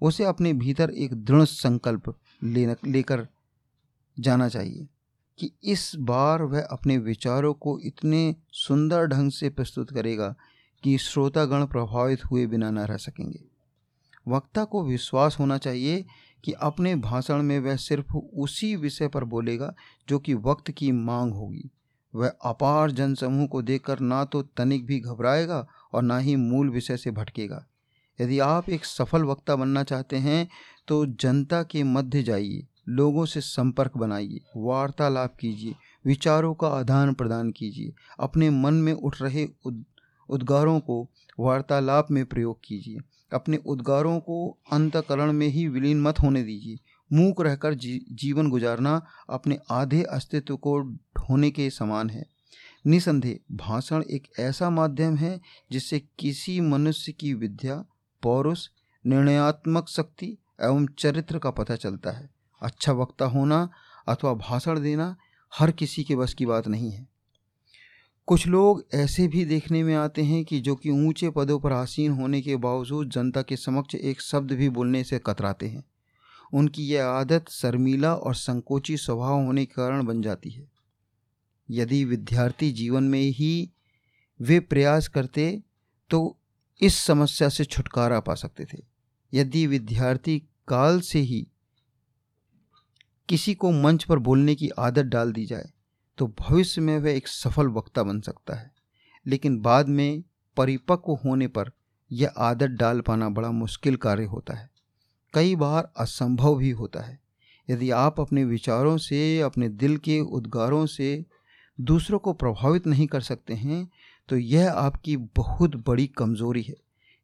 उसे 0.00 0.24
अपने 0.24 0.52
भीतर 0.52 0.90
एक 0.90 1.14
दृढ़ 1.14 1.44
संकल्प 1.44 2.14
लेकर 2.44 3.26
जाना 4.16 4.48
चाहिए। 4.48 4.86
कि 5.38 5.50
इस 5.62 5.92
बार 5.96 6.42
वह 6.42 6.62
अपने 6.62 6.98
विचारों 6.98 7.54
को 7.54 7.78
इतने 7.80 8.36
सुंदर 8.52 9.06
ढंग 9.06 9.30
से 9.30 9.50
प्रस्तुत 9.50 9.90
करेगा 9.90 10.34
कि 10.82 10.98
श्रोतागण 10.98 11.66
प्रभावित 11.66 12.24
हुए 12.24 12.46
बिना 12.46 12.70
न 12.70 12.78
रह 12.78 12.96
सकेंगे। 12.96 13.44
वक्ता 14.28 14.64
को 14.64 14.84
विश्वास 14.84 15.36
होना 15.38 15.58
चाहिए 15.58 16.04
कि 16.44 16.52
अपने 16.52 16.94
भाषण 16.96 17.42
में 17.42 17.58
वह 17.60 17.76
सिर्फ़ 17.76 18.16
उसी 18.16 18.76
विषय 18.76 19.08
पर 19.08 19.24
बोलेगा 19.24 19.74
जो 20.08 20.18
कि 20.18 20.34
वक्त 20.34 20.70
की 20.70 20.92
मांग 20.92 21.32
होगी। 21.32 21.70
वह 22.14 22.28
अपार 22.28 22.90
जनसमूह 22.90 23.46
को 23.46 23.62
देखकर 23.62 24.00
ना 24.00 24.24
तो 24.24 24.42
तनिक 24.42 24.86
भी 24.86 25.00
घबराएगा 25.00 25.66
और 25.92 26.02
ना 26.02 26.18
ही 26.18 26.36
मूल 26.36 26.70
विषय 26.70 26.96
से 26.96 27.10
भटकेगा। 27.10 27.66
यदि 28.20 28.38
आप 28.38 28.68
एक 28.68 28.84
सफल 28.84 29.22
वक्ता 29.22 29.56
बनना 29.56 29.82
चाहते 29.82 30.16
हैं 30.16 30.48
तो 30.88 31.06
जनता 31.06 31.62
के 31.62 31.82
मध्य 31.82 32.22
जाइए। 32.22 32.66
लोगों 32.88 33.24
से 33.26 33.40
संपर्क 33.40 33.96
बनाइए 33.96 34.40
वार्तालाप 34.56 35.36
कीजिए 35.40 35.74
विचारों 36.06 36.54
का 36.54 36.68
आदान 36.68 37.14
प्रदान 37.14 37.50
कीजिए 37.50 37.92
अपने 38.20 38.50
मन 38.50 38.74
में 38.74 38.92
उठ 38.92 39.22
रहे 39.22 39.46
उद्गारों 40.30 40.80
को 40.80 41.08
वार्तालाप 41.40 42.10
में 42.10 42.24
प्रयोग 42.26 42.58
कीजिए 42.64 42.98
अपने 43.32 43.56
उद्गारों 43.56 44.20
को 44.20 44.58
अंतकरण 44.72 45.32
में 45.32 45.46
ही 45.46 45.68
विलीन 45.68 46.00
मत 46.02 46.20
होने 46.20 46.42
दीजिए 46.42 46.78
मूक 47.12 47.40
रहकर 47.40 47.74
जी, 47.74 48.06
जीवन 48.12 48.50
गुजारना 48.50 49.06
अपने 49.30 49.58
आधे 49.70 50.02
अस्तित्व 50.02 50.56
को 50.56 50.80
ढोने 51.18 51.50
के 51.50 51.70
समान 51.70 52.10
है। 52.10 52.26
निसंदेह 52.86 53.56
भाषण 53.56 54.02
एक 54.02 54.28
ऐसा 54.38 54.70
माध्यम 54.70 55.16
है 55.16 55.40
जिससे 55.72 56.02
किसी 56.18 56.60
मनुष्य 56.60 57.12
की 57.12 57.34
विद्या 57.34 57.84
पौरुष 58.22 58.68
निर्णयात्मक 59.06 59.88
शक्ति 59.88 60.36
एवं 60.62 60.86
चरित्र 60.98 61.38
का 61.38 61.50
पता 61.50 61.76
चलता 61.76 62.10
है। 62.10 62.37
अच्छा 62.62 62.92
वक्ता 62.92 63.24
होना 63.24 63.68
अथवा 64.08 64.32
भाषण 64.34 64.80
देना 64.80 65.16
हर 65.52 65.70
किसी 65.70 66.04
के 66.04 66.16
बस 66.16 66.34
की 66.34 66.46
बात 66.46 66.68
नहीं 66.68 66.90
है। 66.90 67.06
कुछ 68.28 68.46
लोग 68.46 68.84
ऐसे 68.94 69.26
भी 69.28 69.44
देखने 69.44 69.82
में 69.82 69.94
आते 69.94 70.22
हैं 70.22 70.44
कि 70.44 70.60
जो 70.60 70.74
कि 70.76 70.90
ऊँचे 70.90 71.30
पदों 71.30 71.58
पर 71.60 71.72
आसीन 71.72 72.12
होने 72.12 72.40
के 72.40 72.56
बावजूद 72.56 73.10
जनता 73.10 73.42
के 73.42 73.56
समक्ष 73.56 73.94
एक 73.94 74.20
शब्द 74.20 74.52
भी 74.52 74.68
बोलने 74.68 75.04
से 75.04 75.18
कतराते 75.18 75.68
हैं। 75.68 75.84
उनकी 76.52 76.86
यह 76.86 77.06
आदत 77.06 77.48
शर्मीला 77.50 78.14
और 78.14 78.34
संकोची 78.34 78.96
स्वभाव 78.96 79.44
होने 79.44 79.64
के 79.64 79.72
कारण 79.72 80.04
बन 80.06 80.22
जाती 80.22 80.50
है। 80.50 80.66
यदि 81.68 82.04
विद्यार्थी 82.04 82.70
जीवन 82.72 83.04
में 83.04 83.20
ही 83.20 83.70
वे 84.40 84.60
प्रयास 84.60 85.08
करते 85.08 85.50
तो 86.10 86.36
इस 86.80 86.96
समस्या 86.96 87.48
से 87.48 87.64
छुटकारा 87.64 88.20
पा 88.20 88.34
सकते 88.34 88.64
थे। 88.64 88.78
यदि 89.32 89.66
विद्यार्थी 89.66 90.38
काल 90.68 91.00
से 91.00 91.18
ही 91.20 91.46
किसी 93.28 93.54
को 93.54 93.70
मंच 93.70 94.04
पर 94.04 94.18
बोलने 94.18 94.54
की 94.54 94.68
आदत 94.68 95.02
डाल 95.02 95.32
दी 95.32 95.46
जाए 95.46 95.70
तो 96.18 96.34
भविष्य 96.40 96.80
में 96.80 96.98
वह 96.98 97.10
एक 97.10 97.28
सफल 97.28 97.66
वक्ता 97.66 98.02
बन 98.02 98.20
सकता 98.20 98.54
है। 98.54 98.70
लेकिन 99.26 99.58
बाद 99.60 99.88
में 99.88 100.22
परिपक्व 100.56 101.12
होने 101.24 101.48
पर 101.48 101.70
यह 102.12 102.32
आदत 102.38 102.66
डाल 102.66 103.00
पाना 103.00 103.28
बड़ा 103.28 103.50
मुश्किल 103.50 103.96
कार्य 103.96 104.24
होता 104.24 104.54
है। 104.54 104.70
कई 105.34 105.56
बार 105.56 105.92
असंभव 105.96 106.56
भी 106.56 106.70
होता 106.70 107.00
है। 107.00 107.18
यदि 107.70 107.90
आप 107.90 108.20
अपने 108.20 108.44
विचारों 108.44 108.96
से, 108.98 109.40
अपने 109.40 109.68
दिल 109.68 109.96
के 109.96 110.20
उद्गारों 110.20 110.86
से 110.86 111.24
दूसरों 111.80 112.18
को 112.18 112.32
प्रभावित 112.32 112.86
नहीं 112.86 113.06
कर 113.06 113.20
सकते 113.20 113.54
हैं 113.54 113.88
तो 114.28 114.36
यह 114.36 114.72
आपकी 114.72 115.16
बहुत 115.16 115.76
बड़ी 115.86 116.06
कमज़ोरी 116.06 116.62
है। 116.62 116.76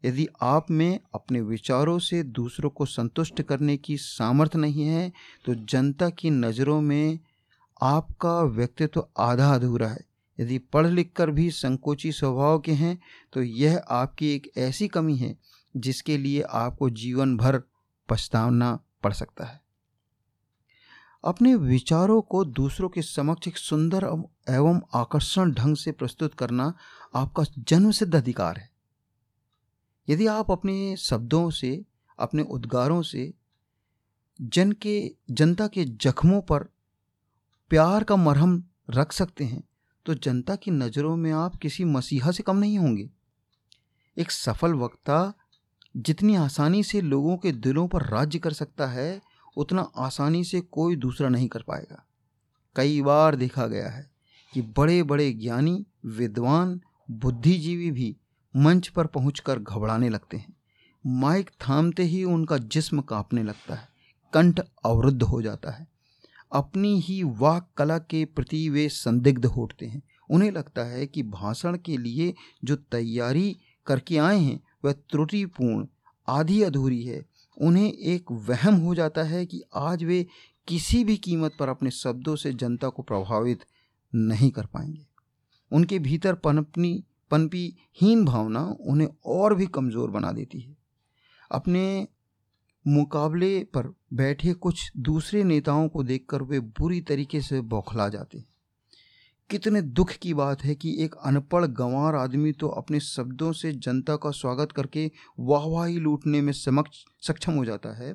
यदि 0.04 0.26
आप 0.42 0.70
में 0.70 1.00
अपने 1.14 1.40
विचारों 1.40 1.98
से 1.98 2.22
दूसरों 2.22 2.70
को 2.70 2.86
संतुष्ट 2.86 3.42
करने 3.42 3.76
की 3.76 3.96
सामर्थ्य 3.96 4.58
नहीं 4.58 4.84
है 4.84 5.12
तो 5.44 5.54
जनता 5.54 6.08
की 6.10 6.30
नज़रों 6.30 6.80
में 6.80 7.18
आपका 7.82 8.40
व्यक्तित्व 8.42 9.06
आधा 9.18 9.54
अधूरा 9.54 9.88
है। 9.88 10.04
यदि 10.38 10.58
पढ़ 10.58 10.86
लिख 10.86 11.12
कर 11.16 11.30
भी 11.30 11.50
संकोची 11.50 12.12
स्वभाव 12.12 12.58
के 12.58 12.72
हैं 12.72 12.98
तो 13.32 13.42
यह 13.42 13.76
आपकी 13.90 14.34
एक 14.34 14.50
ऐसी 14.58 14.88
कमी 14.88 15.16
है, 15.16 15.36
जिसके 15.74 16.16
लिए 16.18 16.42
आपको 16.42 16.90
जीवन 16.90 17.36
भर 17.36 17.60
पछताना 18.08 18.78
पड़ 19.02 19.12
सकता 19.12 19.44
है। 19.44 19.60
अपने 21.24 21.54
विचारों 21.54 22.20
को 22.20 22.44
दूसरों 22.44 22.88
के 22.88 23.02
समक्ष 23.02 23.48
एक 23.48 23.56
सुंदर 23.56 24.04
एवं 24.50 24.80
आकर्षण 24.94 25.52
ढंग 25.52 25.76
से 25.76 25.92
प्रस्तुत 25.92 26.34
करना 26.34 26.72
आपका 27.14 27.44
जन्म 27.58 27.90
सिद्ध 27.90 28.14
अधिकार 28.14 28.56
है। 28.56 28.68
यदि 30.08 30.26
आप 30.26 30.50
अपने 30.50 30.96
शब्दों 30.96 31.50
से, 31.50 31.84
अपने 32.18 32.42
उद्गारों 32.42 33.02
से 33.02 33.32
जन 34.42 34.72
के, 34.72 35.14
जनता 35.30 35.66
के 35.66 35.84
जख्मों 35.84 36.40
पर 36.40 36.64
प्यार 37.70 38.04
का 38.04 38.16
मरहम 38.16 38.62
रख 38.90 39.12
सकते 39.12 39.44
हैं 39.44 39.62
तो 40.06 40.14
जनता 40.14 40.56
की 40.56 40.70
नज़रों 40.70 41.16
में 41.16 41.30
आप 41.32 41.56
किसी 41.56 41.84
मसीहा 41.84 42.30
से 42.30 42.42
कम 42.42 42.56
नहीं 42.56 42.78
होंगे। 42.78 43.08
एक 44.16 44.30
सफल 44.30 44.74
वक्ता 44.74 45.32
जितनी 45.96 46.34
आसानी 46.36 46.82
से 46.82 47.00
लोगों 47.00 47.36
के 47.36 47.52
दिलों 47.52 47.86
पर 47.88 48.02
राज्य 48.02 48.38
कर 48.38 48.52
सकता 48.52 48.86
है, 48.86 49.20
उतना 49.56 49.82
आसानी 49.96 50.44
से 50.44 50.60
कोई 50.60 50.96
दूसरा 50.96 51.28
नहीं 51.28 51.48
कर 51.48 51.62
पाएगा। 51.62 52.04
कई 52.76 53.00
बार 53.02 53.36
देखा 53.36 53.66
गया 53.66 53.88
है 53.88 54.10
कि 54.52 54.62
बड़े 54.62 55.02
बड़े 55.02 55.32
ज्ञानी, 55.32 55.86
विद्वान, 56.06 56.80
बुद्धिजीवी 57.10 57.90
भी 57.90 58.16
मंच 58.56 58.88
पर 58.88 59.06
पहुंचकर 59.06 59.58
घबराने 59.58 60.08
लगते 60.08 60.36
हैं। 60.36 60.56
माइक 61.06 61.50
थामते 61.50 62.02
ही 62.02 62.24
उनका 62.24 62.58
जिस्म 62.58 63.00
कांपने 63.00 63.42
लगता 63.42 63.74
है। 63.74 63.88
कंठ 64.32 64.60
अवरुद्ध 64.84 65.22
हो 65.22 65.42
जाता 65.42 65.70
है। 65.70 65.88
अपनी 66.52 67.00
ही 67.00 67.22
वाक 67.22 67.70
कला 67.76 67.98
के 67.98 68.24
प्रति 68.24 68.68
वे 68.68 68.88
संदिग्ध 68.88 69.46
होते 69.46 69.86
हैं। 69.86 70.02
उन्हें 70.30 70.50
लगता 70.50 70.82
है 70.82 71.06
कि 71.06 71.22
भाषण 71.22 71.78
के 71.78 71.96
लिए 71.96 72.34
जो 72.64 72.76
तैयारी 72.76 73.56
करके 73.86 74.18
आए 74.18 74.38
हैं, 74.38 74.60
वह 74.84 74.92
त्रुटिपूर्ण, 74.92 75.86
आधी 76.28 76.62
अधूरी 76.62 77.04
है। 77.04 77.26
उन्हें 77.60 77.92
एक 77.92 78.24
वहम 78.30 78.74
हो 78.74 78.94
जाता 78.94 79.22
है 79.22 79.46
कि 79.46 79.62
आज 79.74 80.04
वे 80.04 80.26
किसी 80.68 81.04
भी 81.04 81.16
कीमत 81.16 81.56
पर 81.58 81.68
अपने 81.68 81.90
शब्दों 81.90 82.36
से 82.36 82.52
जनता 82.52 82.88
को 82.88 83.02
प्रभावित 83.02 83.60
नहीं 84.14 84.50
कर 84.50 84.66
पाएँगे। 84.66 85.06
उनके 85.72 85.98
भीतर 85.98 86.34
पनपनी 86.34 87.04
पनपी 87.30 87.76
हीन 88.00 88.24
भावना 88.24 88.76
उन्हें 88.80 89.08
और 89.26 89.54
भी 89.54 89.66
कमज़ोर 89.66 90.10
बना 90.10 90.32
देती 90.32 90.60
है। 90.60 90.76
अपने 91.50 92.08
मुकाबले 92.86 93.64
पर 93.64 93.94
बैठे 94.12 94.52
कुछ 94.52 94.92
दूसरे 94.96 95.44
नेताओं 95.44 95.88
को 95.88 96.02
देखकर 96.02 96.42
वे 96.42 96.60
बुरी 96.60 97.00
तरीके 97.00 97.40
से 97.40 97.60
बौखला 97.60 98.08
जाते 98.08 98.38
हैं। 98.38 98.46
कितने 99.50 99.82
दुख 99.82 100.10
की 100.12 100.34
बात 100.34 100.64
है 100.64 100.74
कि 100.74 101.04
एक 101.04 101.14
अनपढ़, 101.14 101.64
गंवार 101.64 102.14
आदमी 102.14 102.52
तो 102.52 102.68
अपने 102.68 103.00
शब्दों 103.00 103.52
से 103.52 103.72
जनता 103.72 104.16
का 104.16 104.30
स्वागत 104.30 104.72
करके 104.72 105.10
वाहवाही 105.40 105.96
लूटने 105.96 106.40
में 106.40 106.52
समक्ष, 106.52 107.04
सक्षम 107.26 107.52
हो 107.52 107.64
जाता 107.64 107.96
है। 107.96 108.14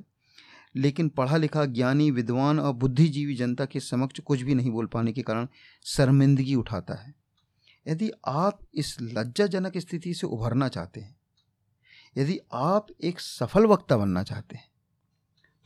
लेकिन 0.75 1.09
पढ़ा 1.09 1.37
लिखा 1.37 1.65
ज्ञानी, 1.65 2.11
विद्वान 2.11 2.59
और 2.59 2.73
बुद्धिजीवी 2.73 3.35
जनता 3.35 3.65
के 3.65 3.79
समक्ष 3.79 4.19
कुछ 4.19 4.41
भी 4.41 4.55
नहीं 4.55 4.71
बोल 4.71 4.85
पाने 4.85 5.11
के 5.11 5.21
कारण 5.21 5.47
शर्मिंदगी 5.85 6.55
उठाता 6.55 6.93
है। 6.93 7.18
यदि 7.85 8.11
आप 8.27 8.59
इस 8.73 8.95
लज्जाजनक 9.01 9.77
स्थिति 9.77 10.13
से 10.13 10.27
उभरना 10.27 10.67
चाहते 10.67 11.01
हैं, 11.01 11.15
यदि 12.17 12.39
आप 12.53 12.87
एक 13.01 13.19
सफल 13.19 13.65
वक्ता 13.65 13.97
बनना 13.97 14.23
चाहते 14.23 14.55
हैं 14.55 14.67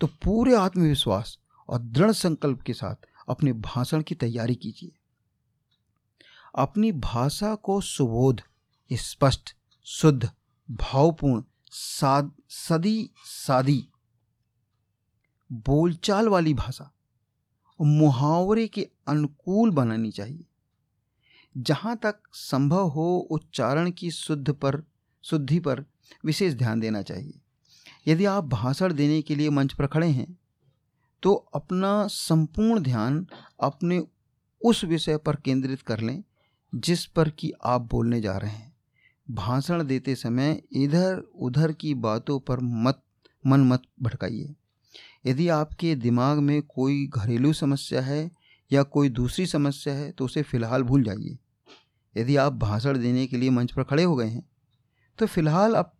तो 0.01 0.07
पूरे 0.23 0.55
आत्मविश्वास 0.55 1.37
और 1.69 1.79
दृढ़ 1.79 2.11
संकल्प 2.11 2.61
के 2.61 2.73
साथ 2.73 3.07
अपने 3.29 3.53
भाषण 3.53 4.01
की 4.01 4.15
तैयारी 4.15 4.55
कीजिए। 4.55 4.91
अपनी 6.55 6.91
भाषा 6.91 7.53
को 7.55 7.79
सुबोध, 7.81 8.41
स्पष्ट, 8.91 9.55
शुद्ध, 9.87 10.29
भावपूर्ण, 10.69 11.43
साद, 11.71 12.31
सदी, 12.49 13.09
सादी, 13.25 13.87
बोलचाल 15.49 16.27
वाली 16.27 16.53
भाषा, 16.53 16.91
मुहावरे 17.79 18.67
के 18.67 18.87
अनुकूल 19.07 19.71
बनानी 19.71 20.11
चाहिए। 20.11 20.45
जहाँ 21.55 21.95
तक 22.03 22.15
संभव 22.33 22.87
हो 22.87 23.05
उच्चारण 23.31 23.89
की 23.91 24.11
शुद्ध 24.11 24.51
पर, 24.51 24.81
शुद्धि 25.23 25.59
पर 25.59 25.83
विशेष 26.25 26.53
ध्यान 26.53 26.79
देना 26.79 27.01
चाहिए। 27.01 27.39
यदि 28.07 28.25
आप 28.25 28.45
भाषण 28.45 28.93
देने 28.93 29.21
के 29.21 29.35
लिए 29.35 29.49
मंच 29.49 29.73
पर 29.73 29.87
खड़े 29.87 30.07
हैं 30.07 30.37
तो 31.23 31.33
अपना 31.55 32.05
संपूर्ण 32.07 32.81
ध्यान 32.81 33.25
अपने 33.59 34.01
उस 34.61 34.83
विषय 34.83 35.17
पर 35.17 35.35
केंद्रित 35.35 35.81
कर 35.81 35.99
लें, 35.99 36.23
जिस 36.73 37.05
पर 37.05 37.29
कि 37.29 37.51
आप 37.65 37.81
बोलने 37.81 38.19
जा 38.21 38.37
रहे 38.37 38.51
हैं। 38.51 38.71
भाषण 39.27 39.83
देते 39.83 40.15
समय 40.15 40.61
इधर 40.73 41.23
उधर 41.35 41.71
की 41.71 41.93
बातों 41.95 42.39
पर 42.39 42.59
मत, 42.59 43.01
मन 43.43 43.61
मत 43.61 43.81
भटकाइए 44.01 44.53
यदि 45.25 45.47
आपके 45.49 45.93
दिमाग 45.95 46.37
में 46.37 46.61
कोई 46.65 47.05
घरेलू 47.07 47.53
समस्या 47.53 48.01
है 48.01 48.29
या 48.71 48.83
कोई 48.83 49.09
दूसरी 49.09 49.45
समस्या 49.45 49.93
है 49.93 50.11
तो 50.11 50.25
उसे 50.25 50.41
फ़िलहाल 50.41 50.83
भूल 50.83 51.03
जाइए। 51.03 51.37
यदि 52.15 52.35
आप 52.35 52.53
भाषण 52.53 52.97
देने 52.97 53.25
के 53.27 53.37
लिए 53.37 53.49
मंच 53.49 53.71
पर 53.71 53.83
खड़े 53.83 54.03
हो 54.03 54.15
गए 54.15 54.27
हैं 54.27 54.43
तो 55.19 55.25
फ़िलहाल 55.25 55.75
आप 55.75 55.93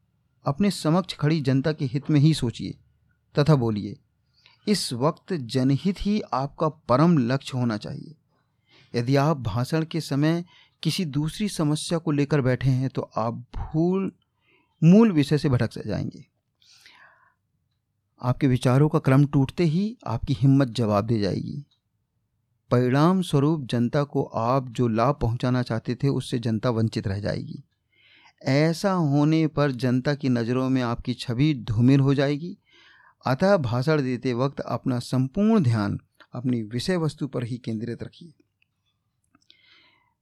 अपने 0.45 0.71
समक्ष 0.71 1.15
खड़ी 1.15 1.39
जनता 1.41 1.71
के 1.73 1.85
हित 1.85 2.09
में 2.09 2.19
ही 2.19 2.33
सोचिए, 2.33 2.75
तथा 3.35 3.55
बोलिए, 3.55 3.95
इस 4.67 4.91
वक्त 4.93 5.33
जनहित 5.33 5.95
ही 6.01 6.21
आपका 6.33 6.69
परम 6.69 7.17
लक्ष्य 7.17 7.57
होना 7.57 7.77
चाहिए। 7.77 8.15
यदि 8.93 9.15
आप 9.15 9.37
भाषण 9.37 9.85
के 9.85 10.01
समय 10.01 10.43
किसी 10.83 11.05
दूसरी 11.05 11.47
समस्या 11.49 11.97
को 11.97 12.11
लेकर 12.11 12.41
बैठे 12.41 12.69
हैं 12.69 12.89
तो 12.89 13.01
आप 13.17 13.33
भूल, 13.55 14.11
मूल 14.81 15.11
विषय 15.11 15.37
से 15.37 15.49
भटक 15.49 15.87
जाएँगे। 15.87 16.25
आपके 18.21 18.47
विचारों 18.47 18.89
का 18.89 18.99
क्रम 18.99 19.25
टूटते 19.25 19.63
ही 19.63 19.95
आपकी 20.07 20.33
हिम्मत 20.33 20.67
जवाब 20.67 21.05
दे 21.05 21.19
जाएगी। 21.19 21.63
परिणाम 22.71 23.21
स्वरूप 23.21 23.65
जनता 23.65 24.03
को 24.03 24.23
आप 24.23 24.69
जो 24.69 24.87
लाभ 24.87 25.15
पहुंचाना 25.21 25.61
चाहते 25.61 25.95
थे, 25.95 26.07
उससे 26.07 26.39
जनता 26.39 26.69
वंचित 26.69 27.07
रह 27.07 27.19
जाएगी। 27.19 27.63
ऐसा 28.43 28.91
होने 28.91 29.47
पर 29.47 29.71
जनता 29.71 30.15
की 30.15 30.29
नज़रों 30.29 30.69
में 30.69 30.81
आपकी 30.81 31.13
छवि 31.13 31.53
धूमिल 31.53 31.99
हो 31.99 32.13
जाएगी। 32.13 32.57
अतः 33.25 33.57
भाषण 33.57 34.01
देते 34.01 34.33
वक्त 34.33 34.59
अपना 34.59 34.99
संपूर्ण 34.99 35.63
ध्यान 35.63 35.99
अपनी 36.33 36.63
विषय 36.63 36.97
वस्तु 36.97 37.27
पर 37.27 37.43
ही 37.43 37.57
केंद्रित 37.57 38.03
रखिए। 38.03 38.33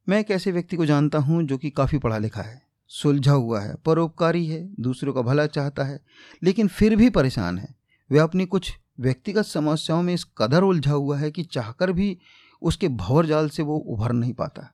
मैं 0.10 0.20
एक 0.20 0.32
ऐसे 0.32 0.52
व्यक्ति 0.52 0.76
को 0.76 0.86
जानता 0.86 1.18
हूँ 1.18 1.44
जो 1.44 1.58
कि 1.58 1.70
काफ़ी 1.70 1.98
पढ़ा 1.98 2.18
लिखा 2.18 2.42
है, 2.42 2.62
सुलझा 2.88 3.32
हुआ 3.32 3.62
है, 3.62 3.76
परोपकारी 3.76 4.46
है, 4.46 4.70
दूसरों 4.80 5.14
का 5.14 5.22
भला 5.22 5.46
चाहता 5.46 5.84
है, 5.84 6.00
लेकिन 6.44 6.68
फिर 6.68 6.96
भी 6.96 7.10
परेशान 7.10 7.58
है। 7.58 7.76
वह 8.12 8.24
अपनी 8.24 8.46
कुछ 8.46 8.78
व्यक्तिगत 9.00 9.46
समस्याओं 9.46 10.02
में 10.02 10.14
इस 10.14 10.26
कदर 10.38 10.62
उलझा 10.62 10.92
हुआ 10.92 11.18
है 11.18 11.32
कि 11.32 11.44
चाहकर 11.44 11.92
भी 11.92 12.18
उसके 12.62 12.88
भवर 12.88 13.26
जाल 13.26 13.50
से 13.50 13.64
वो 13.64 13.78
उभर 13.78 14.12
नहीं 14.12 14.34
पाता। 14.34 14.74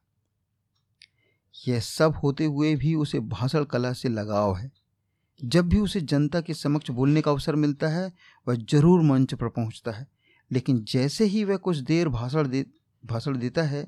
यह 1.67 1.79
सब 1.79 2.15
होते 2.23 2.45
हुए 2.45 2.75
भी 2.75 2.95
उसे 2.95 3.19
भाषण 3.19 3.63
कला 3.63 3.93
से 3.93 4.09
लगाव 4.09 4.55
है। 4.55 4.71
जब 5.43 5.69
भी 5.69 5.77
उसे 5.77 6.01
जनता 6.01 6.41
के 6.41 6.53
समक्ष 6.53 6.91
बोलने 6.91 7.21
का 7.21 7.31
अवसर 7.31 7.55
मिलता 7.55 7.87
है, 7.87 8.13
वह 8.47 8.55
ज़रूर 8.55 9.01
मंच 9.01 9.33
पर 9.33 9.47
पहुँचता 9.47 9.91
है। 9.91 10.07
लेकिन 10.51 10.85
जैसे 10.87 11.25
ही 11.25 11.43
वह 11.43 11.57
कुछ 11.57 11.77
देर 11.77 12.09
भाषण 12.09 12.47
दे, 12.47 12.65
भाषण 13.05 13.37
देता 13.37 13.61
है, 13.61 13.87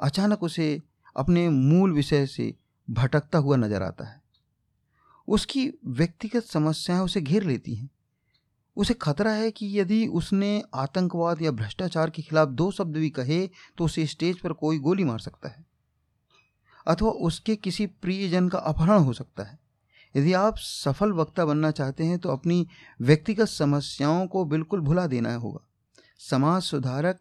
अचानक 0.00 0.42
उसे 0.42 0.82
अपने 1.16 1.48
मूल 1.48 1.92
विषय 1.92 2.26
से 2.26 2.54
भटकता 2.90 3.38
हुआ 3.38 3.56
नज़र 3.56 3.82
आता 3.82 4.04
है। 4.04 4.22
उसकी 5.28 5.72
व्यक्तिगत 5.86 6.42
समस्याएँ 6.42 7.00
उसे 7.00 7.20
घेर 7.20 7.42
लेती 7.42 7.74
हैं। 7.74 7.90
उसे 8.76 8.94
खतरा 8.94 9.30
है 9.32 9.50
कि 9.50 9.68
यदि 9.78 10.06
उसने 10.14 10.62
आतंकवाद 10.74 11.42
या 11.42 11.50
भ्रष्टाचार 11.52 12.10
के 12.10 12.22
खिलाफ 12.22 12.48
दो 12.50 12.70
शब्द 12.70 12.96
भी 12.96 13.10
कहे 13.10 13.46
तो 13.78 13.84
उसे 13.84 14.06
स्टेज 14.06 14.38
पर 14.40 14.52
कोई 14.54 14.78
गोली 14.78 15.04
मार 15.04 15.18
सकता 15.20 15.48
है, 15.48 15.64
अथवा 16.86 17.10
उसके 17.10 17.56
किसी 17.56 17.86
प्रियजन 17.86 18.48
का 18.48 18.58
अपहरण 18.60 18.98
हो 19.00 19.12
सकता 19.12 19.42
है। 19.42 19.58
यदि 20.14 20.32
आप 20.34 20.56
सफल 20.58 21.12
वक्ता 21.12 21.44
बनना 21.44 21.70
चाहते 21.72 22.04
हैं 22.04 22.18
तो 22.18 22.28
अपनी 22.30 22.66
व्यक्तिगत 23.00 23.48
समस्याओं 23.48 24.26
को 24.26 24.44
बिल्कुल 24.46 24.80
भुला 24.80 25.06
देना 25.06 25.34
होगा। 25.36 25.66
समाज 26.20 26.62
सुधारक 26.62 27.18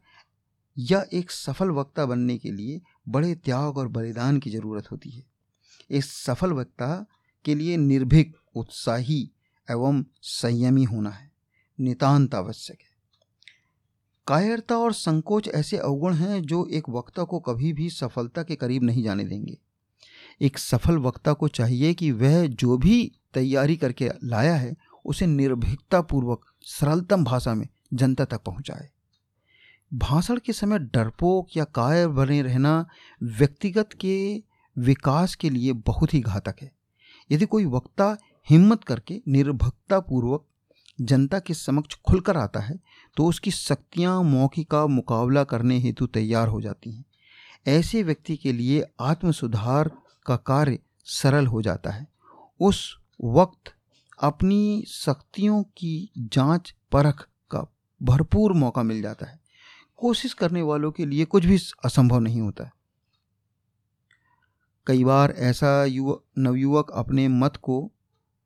या 0.77 1.03
एक 1.13 1.31
सफल 1.31 1.69
वक्ता 1.71 2.05
बनने 2.05 2.37
के 2.37 2.51
लिए 2.51 2.81
बड़े 3.09 3.33
त्याग 3.35 3.77
और 3.77 3.87
बलिदान 3.89 4.39
की 4.39 4.49
ज़रूरत 4.49 4.91
होती 4.91 5.09
है। 5.09 5.23
इस 5.89 6.11
सफल 6.15 6.51
वक्ता 6.53 7.05
के 7.45 7.55
लिए 7.55 7.77
निर्भीक, 7.77 8.35
उत्साही 8.55 9.21
एवं 9.67 10.03
संयमी 10.23 10.83
होना 10.85 11.09
है। 11.09 11.31
नितांत 11.79 12.35
आवश्यक 12.35 12.77
है। 12.81 12.95
कायरता 14.27 14.77
और 14.77 14.93
संकोच 14.93 15.47
ऐसे 15.47 15.77
अवगुण 15.77 16.13
हैं 16.13 16.41
जो 16.41 16.65
एक 16.65 16.83
वक्ता 16.89 17.23
को 17.23 17.39
कभी 17.39 17.73
भी 17.73 17.89
सफलता 17.89 18.43
के 18.43 18.55
करीब 18.55 18.83
नहीं 18.83 19.03
जाने 19.03 19.23
देंगे। 19.23 19.57
एक 20.41 20.57
सफल 20.57 20.97
वक्ता 20.97 21.33
को 21.33 21.47
चाहिए 21.47 21.93
कि 21.93 22.11
वह 22.11 22.47
जो 22.47 22.77
भी 22.77 23.11
तैयारी 23.33 23.77
करके 23.77 24.09
लाया 24.23 24.55
है, 24.55 24.75
उसे 25.05 25.25
निर्भीकता 25.25 26.01
पूर्वक 26.01 26.45
सरलतम 26.61 27.23
भाषा 27.23 27.53
में 27.53 27.67
जनता 27.93 28.25
तक 28.25 28.41
पहुँचाए। 28.41 28.89
भाषण 29.93 30.39
के 30.45 30.53
समय 30.53 30.79
डरपोक 30.79 31.57
या 31.57 31.63
कायर 31.63 32.07
बने 32.07 32.41
रहना 32.41 32.87
व्यक्तिगत 33.23 33.89
के 34.01 34.43
विकास 34.77 35.35
के 35.35 35.49
लिए 35.49 35.73
बहुत 35.73 36.13
ही 36.13 36.19
घातक 36.19 36.55
है। 36.61 36.71
यदि 37.31 37.45
कोई 37.45 37.65
वक्ता 37.65 38.17
हिम्मत 38.49 38.83
करके 38.83 39.21
निर्भक्ता 39.27 39.99
पूर्वक 39.99 40.45
जनता 41.01 41.39
के 41.39 41.53
समक्ष 41.53 41.95
खुलकर 42.07 42.37
आता 42.37 42.59
है 42.59 42.79
तो 43.17 43.25
उसकी 43.25 43.51
शक्तियाँ 43.51 44.21
मौके 44.23 44.63
का 44.63 44.85
मुकाबला 44.87 45.43
करने 45.43 45.79
हेतु 45.79 46.05
तैयार 46.07 46.47
हो 46.47 46.61
जाती 46.61 46.91
हैं। 46.91 47.05
ऐसे 47.67 48.03
व्यक्ति 48.03 48.37
के 48.37 48.51
लिए 48.53 48.83
आत्म 48.99 49.31
सुधार 49.31 49.91
का 50.25 50.35
कार्य 50.35 50.79
सरल 51.05 51.47
हो 51.47 51.61
जाता 51.61 51.91
है। 51.91 52.07
उस 52.59 52.97
वक्त 53.23 53.73
अपनी 54.19 54.85
शक्तियों 54.87 55.63
की 55.63 56.11
जाँच 56.17 56.73
परख 56.91 57.27
का 57.51 57.65
भरपूर 58.03 58.53
मौका 58.53 58.83
मिल 58.83 59.01
जाता 59.01 59.25
है। 59.25 59.39
कोशिश 59.97 60.33
करने 60.33 60.61
वालों 60.61 60.91
के 60.91 61.05
लिए 61.05 61.25
कुछ 61.25 61.45
भी 61.45 61.59
असंभव 61.85 62.19
नहीं 62.19 62.41
होता 62.41 62.69
कई 64.87 65.03
बार 65.03 65.31
ऐसा 65.31 65.85
युवा, 65.85 66.15
नवयुवक 66.37 66.91
अपने 66.91 67.27
मत 67.27 67.55
को 67.55 67.91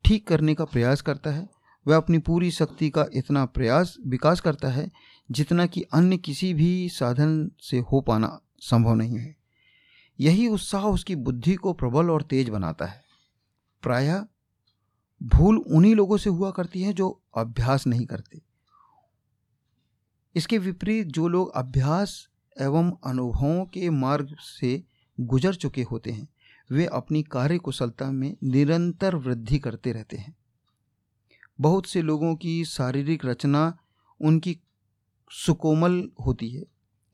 ठीक 0.05 0.27
करने 0.27 0.55
का 0.55 0.65
प्रयास 0.65 1.01
करता 1.01 1.29
है 1.29 1.58
वह 1.87 1.97
अपनी 1.97 2.17
पूरी 2.17 2.51
शक्ति 2.51 2.89
का 2.89 3.05
इतना 3.13 3.45
प्रयास, 3.45 3.97
विकास 4.07 4.39
करता 4.39 4.67
है, 4.67 4.91
जितना 5.31 5.65
कि 5.65 5.81
अन्य 5.81 6.17
किसी 6.17 6.53
भी 6.53 6.89
साधन 6.89 7.51
से 7.61 7.79
हो 7.79 8.01
पाना 8.01 8.41
संभव 8.59 8.93
नहीं 8.93 9.17
है। 9.17 9.35
यही 10.19 10.47
उत्साह 10.47 10.83
उसकी 10.83 11.15
बुद्धि 11.15 11.55
को 11.55 11.73
प्रबल 11.73 12.09
और 12.09 12.21
तेज 12.21 12.49
बनाता 12.49 12.85
है। 12.85 13.03
प्रायः 13.81 14.25
भूल 15.23 15.57
उन्हीं 15.57 15.95
लोगों 15.95 16.17
से 16.17 16.29
हुआ 16.29 16.51
करती 16.51 16.81
है 16.81 16.93
जो 16.93 17.21
अभ्यास 17.37 17.87
नहीं 17.87 18.05
करते। 18.05 18.41
इसके 20.35 20.57
विपरीत 20.57 21.07
जो 21.07 21.27
लोग 21.27 21.51
अभ्यास 21.55 22.29
एवं 22.61 22.91
अनुभवों 23.05 23.65
के 23.65 23.89
मार्ग 23.89 24.35
से 24.39 24.83
गुजर 25.19 25.55
चुके 25.55 25.83
होते 25.83 26.11
हैं, 26.11 26.27
वे 26.71 26.85
अपनी 26.85 27.23
कार्य 27.23 27.57
कुशलता 27.57 28.11
में 28.11 28.37
निरंतर 28.43 29.15
वृद्धि 29.15 29.59
करते 29.59 29.91
रहते 29.91 30.17
हैं। 30.17 30.38
बहुत 31.61 31.85
से 31.85 32.01
लोगों 32.01 32.35
की 32.35 32.65
शारीरिक 32.65 33.25
रचना 33.25 33.77
उनकी 34.21 34.59
सुकोमल 35.31 36.09
होती 36.25 36.49
है। 36.49 36.63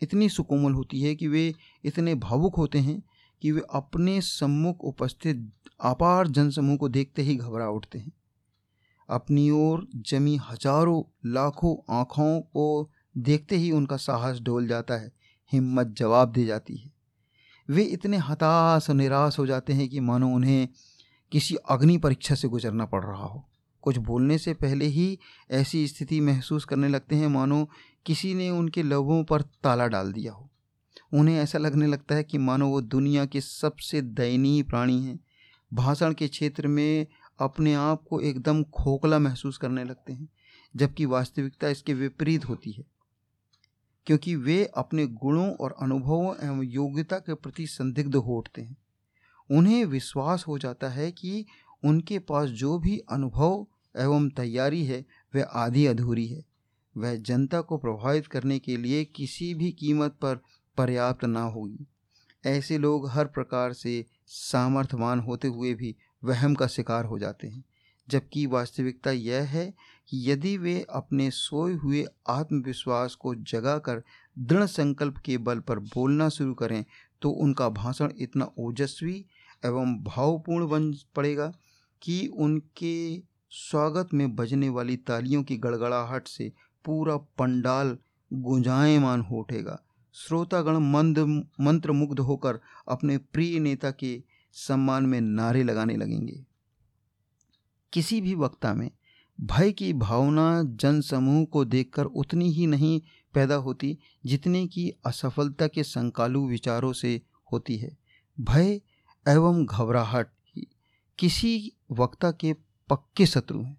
इतनी 0.02 0.30
सुकोमल 0.30 0.72
होती 0.72 1.02
है 1.02 1.16
कि 1.16 1.28
वे 1.28 1.54
इतने 1.84 2.16
भावुक 2.16 2.56
होते 2.56 2.80
हैं 2.80 3.04
कि 3.42 3.52
वे 3.52 3.62
अपने 3.70 4.22
सम्मुख 4.22 4.84
उपस्थित 4.84 5.52
अपार 5.82 6.28
जनसमूह 6.28 6.78
को 6.78 6.90
देखते 6.90 7.22
ही 7.22 7.36
घबरा 7.36 7.70
उठते 7.70 8.00
हैं। 8.00 8.12
अपनी 9.10 9.50
ओर 9.50 9.88
जमी 9.96 10.36
हज़ारों, 10.36 11.04
लाखों 11.26 11.96
आँखों 11.96 12.42
को 12.42 12.92
देखते 13.18 13.56
ही 13.56 13.72
उनका 13.72 13.98
साहस 13.98 14.40
डोल 14.40 14.68
जाता 14.68 14.94
है, 14.94 15.12
हिम्मत 15.52 15.88
जवाब 15.88 16.32
दे 16.32 16.46
जाती 16.46 16.76
है। 16.76 16.92
वे 17.70 17.84
इतने 17.84 18.18
हताश 18.18 18.90
और 18.90 18.96
निराश 18.96 19.40
हो 19.40 19.46
जाते 19.46 19.74
हैं 19.74 19.90
कि 19.90 20.00
मानो 20.00 20.30
उन्हें 20.30 20.68
किसी 21.32 21.56
अग्नि 21.56 21.98
परीक्षा 21.98 22.36
से 22.36 22.48
गुजरना 22.48 22.86
पड़ 22.86 23.04
रहा 23.04 23.26
हो। 23.26 23.50
कुछ 23.86 23.98
बोलने 23.98 24.38
से 24.38 24.54
पहले 24.54 24.86
ही 24.86 25.20
ऐसी 25.52 25.88
स्थिति 25.88 26.22
महसूस 26.22 26.66
करने 26.66 26.88
लगते 26.88 27.16
हैं, 27.16 27.28
मानो 27.28 27.70
किसी 28.06 28.34
ने 28.34 28.50
उनके 28.50 28.84
लबों 28.84 29.24
पर 29.24 29.42
ताला 29.42 29.88
डाल 29.88 30.14
दिया 30.14 30.34
हो। 30.34 30.50
उन्हें 31.14 31.36
ऐसा 31.36 31.58
लगने 31.58 31.88
लगता 31.88 32.16
है 32.16 32.24
कि 32.24 32.38
मानो 32.38 32.68
वो 32.70 32.82
दुनिया 32.82 33.26
के 33.26 33.42
सबसे 33.42 34.02
दयनीय 34.02 34.64
प्राणी 34.64 35.04
हैं। 35.04 35.20
भाषण 35.74 36.14
के 36.14 36.28
क्षेत्र 36.28 36.68
में 36.68 37.08
अपने 37.40 37.74
आप 37.74 38.04
को 38.10 38.20
एकदम 38.20 38.64
खोखला 38.64 39.20
महसूस 39.20 39.58
करने 39.58 39.84
लगते 39.84 40.14
हैं, 40.14 40.30
जबकि 40.76 41.06
वास्तविकता 41.06 41.70
इसके 41.70 41.94
विपरीत 41.94 42.46
होती 42.46 42.72
है। 42.72 42.84
क्योंकि 44.06 44.36
वे 44.36 44.72
अपने 44.78 45.08
गुणों 45.08 45.52
और 45.52 45.76
अनुभवों 45.82 46.36
एवं 46.44 46.64
योग्यता 46.64 47.18
के 47.18 47.34
प्रति 47.34 47.68
संदिग्ध 47.68 48.16
हो 48.16 48.38
उठते 48.38 48.62
हैं। 48.62 48.78
उन्हें 49.52 49.86
विश्वास 49.86 50.46
हो 50.48 50.58
जाता 50.58 50.90
है 50.90 51.12
कि 51.12 51.46
उनके 51.86 52.20
पास 52.20 52.50
जो 52.50 52.80
भी 52.80 52.98
अनुभव 52.98 53.68
एवं 53.96 54.30
तैयारी 54.30 54.84
है, 54.86 55.06
वह 55.36 55.44
आधी 55.44 55.86
अधूरी 55.86 56.28
है। 56.28 56.44
वह 56.96 57.16
जनता 57.16 57.62
को 57.62 57.78
प्रभावित 57.78 58.28
करने 58.28 58.60
के 58.60 58.78
लिए 58.78 59.04
किसी 59.06 59.54
भी 59.54 59.72
कीमत 59.72 60.12
पर 60.12 60.40
पर्याप्त 60.78 61.26
ना 61.26 61.42
होगी। 61.42 61.86
ऐसे 62.46 62.78
लोग 62.78 63.10
हर 63.10 63.26
प्रकार 63.26 63.74
से 63.74 64.06
सामर्थ्यवान 64.28 65.20
होते 65.20 65.48
हुए 65.48 65.74
भी 65.74 65.96
वहम 66.24 66.56
का 66.56 66.68
शिकार 66.68 67.06
हो 67.06 67.20
जाते 67.20 67.48
हैं, 67.48 67.64
जबकि 68.08 68.46
वास्तविकता 68.46 69.12
यह 69.12 69.44
है 69.44 69.74
कि 70.10 70.32
यदि 70.32 70.58
वे 70.58 70.86
अपने 70.90 71.30
सोए 71.32 71.74
हुए 71.74 72.06
आत्मविश्वास 72.30 73.16
को 73.16 73.34
जगाकर 73.36 74.04
दृढ़ 74.40 74.66
संकल्प 74.66 75.18
के 75.18 75.38
बल 75.38 75.60
पर 75.60 75.80
बोलना 75.80 76.30
शुरू 76.30 76.54
करें 76.54 76.84
तो 77.22 77.30
उनका 77.30 77.70
भाषण 77.70 78.12
इतना 78.18 78.52
ओजस्वी 78.60 79.26
एवं 79.66 79.96
भावपूर्ण 80.04 80.68
बन 80.68 80.92
पड़ेगा 81.16 81.52
कि 82.02 82.26
उनके 82.28 83.18
स्वागत 83.58 84.10
में 84.14 84.36
बजने 84.36 84.70
वाली 84.70 84.98
तालियों 84.98 85.44
की 85.44 85.58
गड़गड़ाहट 85.58 86.28
से 86.28 86.52
पूरा 86.86 87.18
पंडाल 87.18 87.98
गुंजायमान 88.34 89.22
हो 89.22 89.36
उठेगा। 89.36 89.84
श्रोतागण 90.14 90.78
मंद, 90.78 91.20
मंत्रमुग्ध 91.62 92.20
होकर 92.20 92.60
अपने 92.88 93.18
प्रिय 93.18 93.60
नेता 93.60 93.92
के 93.92 94.24
सम्मान 94.54 95.06
में 95.06 95.22
नारे 95.22 95.64
लगाने 95.64 95.96
लगेंगे। 95.96 96.46
किसी 97.94 98.22
भी 98.22 98.36
वक्ता 98.36 98.74
में 98.74 98.92
भय 99.42 99.72
की 99.72 99.94
भावना 99.94 100.64
जनसमूह 100.64 101.46
को 101.46 101.66
देखकर 101.66 102.06
उतनी 102.06 102.52
ही 102.52 102.68
नहीं 102.68 103.02
पैदा 103.34 103.56
होती 103.56 103.98
जितने 104.26 104.68
की 104.68 104.90
असफलता 105.06 105.68
के 105.68 105.84
संकालु 105.84 106.48
विचारों 106.48 106.94
से 106.94 107.22
होती 107.52 107.78
है। 107.78 107.98
भय 108.40 108.82
एवं 109.28 109.66
घबराहट 109.66 110.28
किसी 111.20 111.74
वक्ता 111.92 112.32
के 112.32 112.65
पक्के 112.90 113.26
शत्रु 113.26 113.62
हैं। 113.64 113.78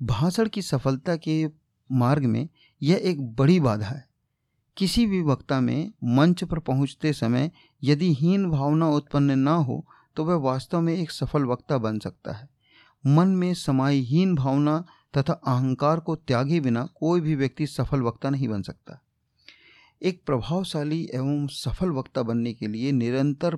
भाषण 0.00 0.48
की 0.48 0.62
सफलता 0.62 1.16
के 1.16 1.46
मार्ग 1.90 2.24
में 2.24 2.48
यह 2.82 3.00
एक 3.02 3.20
बड़ी 3.34 3.60
बाधा 3.60 3.86
है। 3.86 4.06
किसी 4.76 5.06
भी 5.06 5.20
वक्ता 5.22 5.60
में 5.60 5.92
मंच 6.04 6.44
पर 6.44 6.58
पहुँचते 6.58 7.12
समय 7.12 7.50
यदि 7.82 8.12
हीन 8.14 8.50
भावना 8.50 8.88
उत्पन्न 8.88 9.38
न 9.38 9.48
हो 9.48 9.84
तो 10.16 10.24
वह 10.24 10.34
वास्तव 10.34 10.80
में 10.80 10.94
एक 10.94 11.10
सफल 11.10 11.44
वक्ता 11.44 11.78
बन 11.78 11.98
सकता 11.98 12.32
है। 12.32 12.48
मन 13.06 13.28
में 13.28 13.54
समाई 13.54 14.00
हीन 14.00 14.34
भावना 14.34 14.84
तथा 15.16 15.32
अहंकार 15.32 16.00
को 16.00 16.16
त्यागे 16.16 16.60
बिना 16.60 16.84
कोई 16.94 17.20
भी 17.20 17.34
व्यक्ति 17.34 17.66
सफल 17.66 18.02
वक्ता 18.02 18.30
नहीं 18.30 18.48
बन 18.48 18.62
सकता। 18.62 19.00
एक 20.02 20.22
प्रभावशाली 20.26 21.08
एवं 21.14 21.46
सफल 21.46 21.90
वक्ता 21.90 22.22
बनने 22.22 22.52
के 22.52 22.66
लिए 22.66 22.92
निरंतर 22.92 23.56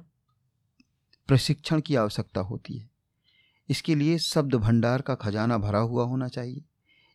प्रशिक्षण 1.29 1.81
की 1.81 1.95
आवश्यकता 1.95 2.41
होती 2.41 2.79
है। 2.79 2.90
इसके 3.71 3.95
लिए 3.95 4.19
शब्द 4.19 4.55
भंडार 4.55 5.01
का 5.01 5.15
खजाना 5.15 5.59
भरा 5.59 5.79
हुआ 5.79 6.05
होना 6.05 6.29
चाहिए। 6.29 6.63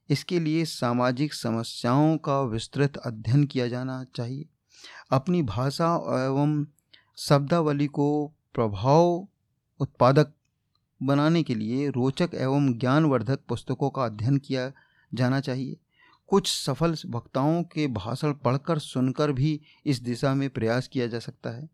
इसके 0.09 0.39
लिए 0.39 0.65
सामाजिक 0.65 1.33
समस्याओं 1.33 2.17
का 2.17 2.41
विस्तृत 2.41 2.97
अध्ययन 2.97 3.43
किया 3.43 3.67
जाना 3.67 4.05
चाहिए। 4.15 4.45
अपनी 5.11 5.43
भाषा 5.43 5.95
एवं 6.25 6.65
शब्दावली 7.17 7.87
को 7.87 8.31
प्रभाव 8.53 9.27
उत्पादक 9.79 10.33
बनाने 11.03 11.43
के 11.43 11.55
लिए 11.55 11.89
रोचक 11.89 12.29
एवं 12.33 12.73
ज्ञानवर्धक 12.73 13.39
पुस्तकों 13.49 13.89
का 13.89 14.05
अध्ययन 14.05 14.37
किया 14.37 14.71
जाना 15.13 15.39
चाहिए। 15.39 15.77
कुछ 16.27 16.47
सफल 16.47 16.95
वक्ताओं 17.05 17.63
के 17.63 17.87
भाषण 17.87 18.33
पढ़कर 18.33 18.79
सुनकर 18.79 19.31
भी 19.31 19.61
इस 19.85 19.99
दिशा 19.99 20.33
में 20.33 20.49
प्रयास 20.49 20.87
किया 20.87 21.07
जा 21.07 21.19
सकता 21.19 21.49
है। 21.49 21.69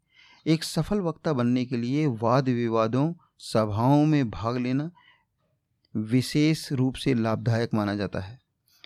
एक 0.48 0.63
सफल 0.63 1.00
वक्ता 1.00 1.34
बनने 1.34 1.65
के 1.65 1.78
लिए 1.78 2.08
वाद 2.08 2.50
विवादों 2.50 3.13
सभाओं 3.41 4.06
में 4.06 4.30
भाग 4.30 4.58
लेना 4.58 4.89
विशेष 5.95 6.71
रूप 6.71 6.95
से 6.95 7.13
लाभदायक 7.13 7.73
माना 7.73 7.95
जाता 7.95 8.19
है। 8.19 8.39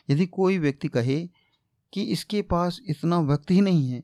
यदि 0.10 0.26
कोई 0.26 0.58
व्यक्ति 0.58 0.88
कहे 0.88 1.20
कि 1.94 2.04
इसके 2.04 2.42
पास 2.42 2.80
इतना 2.88 3.20
वक्त 3.20 3.52
ही 3.52 3.62
नहीं 3.62 3.90
है 3.90 4.04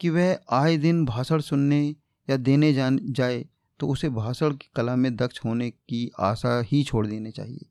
कि 0.00 0.08
वह 0.10 0.38
आए 0.50 0.76
दिन 0.76 1.04
भाषण 1.04 1.40
सुनने 1.40 1.84
या 2.28 2.36
देने 2.36 2.72
जाए 2.72 3.44
तो 3.80 3.88
उसे 3.88 4.08
भाषण 4.08 4.54
की 4.54 4.70
कला 4.76 4.96
में 4.96 5.14
दक्ष 5.16 5.40
होने 5.44 5.70
की 5.70 6.10
आशा 6.20 6.60
ही 6.60 6.82
छोड़ 6.84 7.06
देनी 7.06 7.30
चाहिए। 7.30 7.66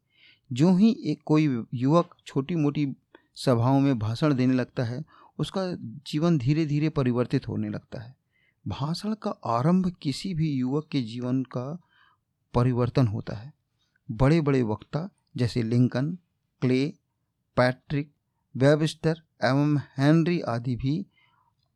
जो 0.51 0.75
ही 0.75 0.95
एक 1.05 1.21
कोई 1.25 1.63
युवक 1.73 2.15
छोटी 2.25 2.55
मोटी 2.55 2.87
सभाओं 3.35 3.79
में 3.79 3.97
भाषण 3.99 4.33
देने 4.33 4.53
लगता 4.53 4.83
है, 4.83 5.03
उसका 5.39 5.61
जीवन 6.07 6.37
धीरे 6.37 6.65
धीरे 6.65 6.89
परिवर्तित 6.89 7.47
होने 7.47 7.69
लगता 7.69 8.01
है। 8.01 8.15
भाषण 8.67 9.13
का 9.13 9.29
आरंभ 9.45 9.91
किसी 10.01 10.33
भी 10.33 10.51
युवक 10.51 10.87
के 10.91 11.01
जीवन 11.01 11.43
का 11.43 11.81
परिवर्तन 12.53 13.07
होता 13.07 13.35
है। 13.35 13.53
बड़े 14.11 14.41
बड़े 14.41 14.61
वक्ता 14.63 15.09
जैसे 15.37 15.63
लिंकन, 15.63 16.17
क्ले, 16.61 16.93
पैट्रिक, 17.57 18.11
वेबस्टर 18.55 19.21
एवं 19.43 19.77
हेनरी 19.97 20.39
आदि 20.41 20.75
भी 20.75 21.05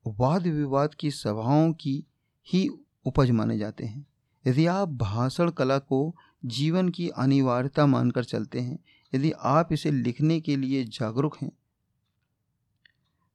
वाद 0.07 0.47
विवाद 0.47 0.95
की 0.95 1.11
सभाओं 1.11 1.73
की 1.73 2.03
ही 2.47 2.67
उपज 3.05 3.31
माने 3.31 3.57
जाते 3.57 3.85
हैं। 3.85 4.05
यदि 4.47 4.65
आप 4.65 4.89
भाषण 4.89 5.49
कला 5.49 5.77
को 5.79 6.15
जीवन 6.45 6.89
की 6.89 7.09
अनिवार्यता 7.09 7.85
मानकर 7.85 8.23
चलते 8.23 8.59
हैं, 8.59 8.79
यदि 9.15 9.31
आप 9.31 9.73
इसे 9.73 9.91
लिखने 9.91 10.39
के 10.41 10.55
लिए 10.55 10.83
जागरूक 10.83 11.37
हैं 11.37 11.51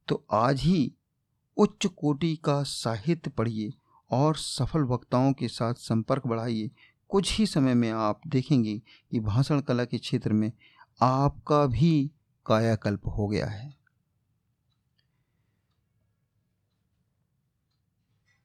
तो 0.07 0.25
आज 0.31 0.61
ही 0.61 0.91
उच्च 1.57 1.85
कोटि 1.85 2.35
का 2.35 2.63
साहित्य 2.63 3.29
पढ़िए 3.29 3.73
और 4.11 4.35
सफल 4.35 4.81
वक्ताओं 4.81 5.33
के 5.33 5.47
साथ 5.47 5.73
संपर्क 5.73 6.27
बढ़ाइए। 6.27 6.71
कुछ 7.09 7.39
ही 7.39 7.45
समय 7.45 7.73
में 7.73 7.91
आप 7.91 8.21
देखेंगे 8.27 8.81
कि 9.11 9.19
भाषण 9.19 9.61
कला 9.61 9.85
के 9.85 9.97
क्षेत्र 9.97 10.33
में 10.33 10.51
आपका 11.01 11.65
भी 11.65 12.11
कायाकल्प 12.45 13.07
हो 13.07 13.27
गया 13.27 13.45
है। 13.45 13.82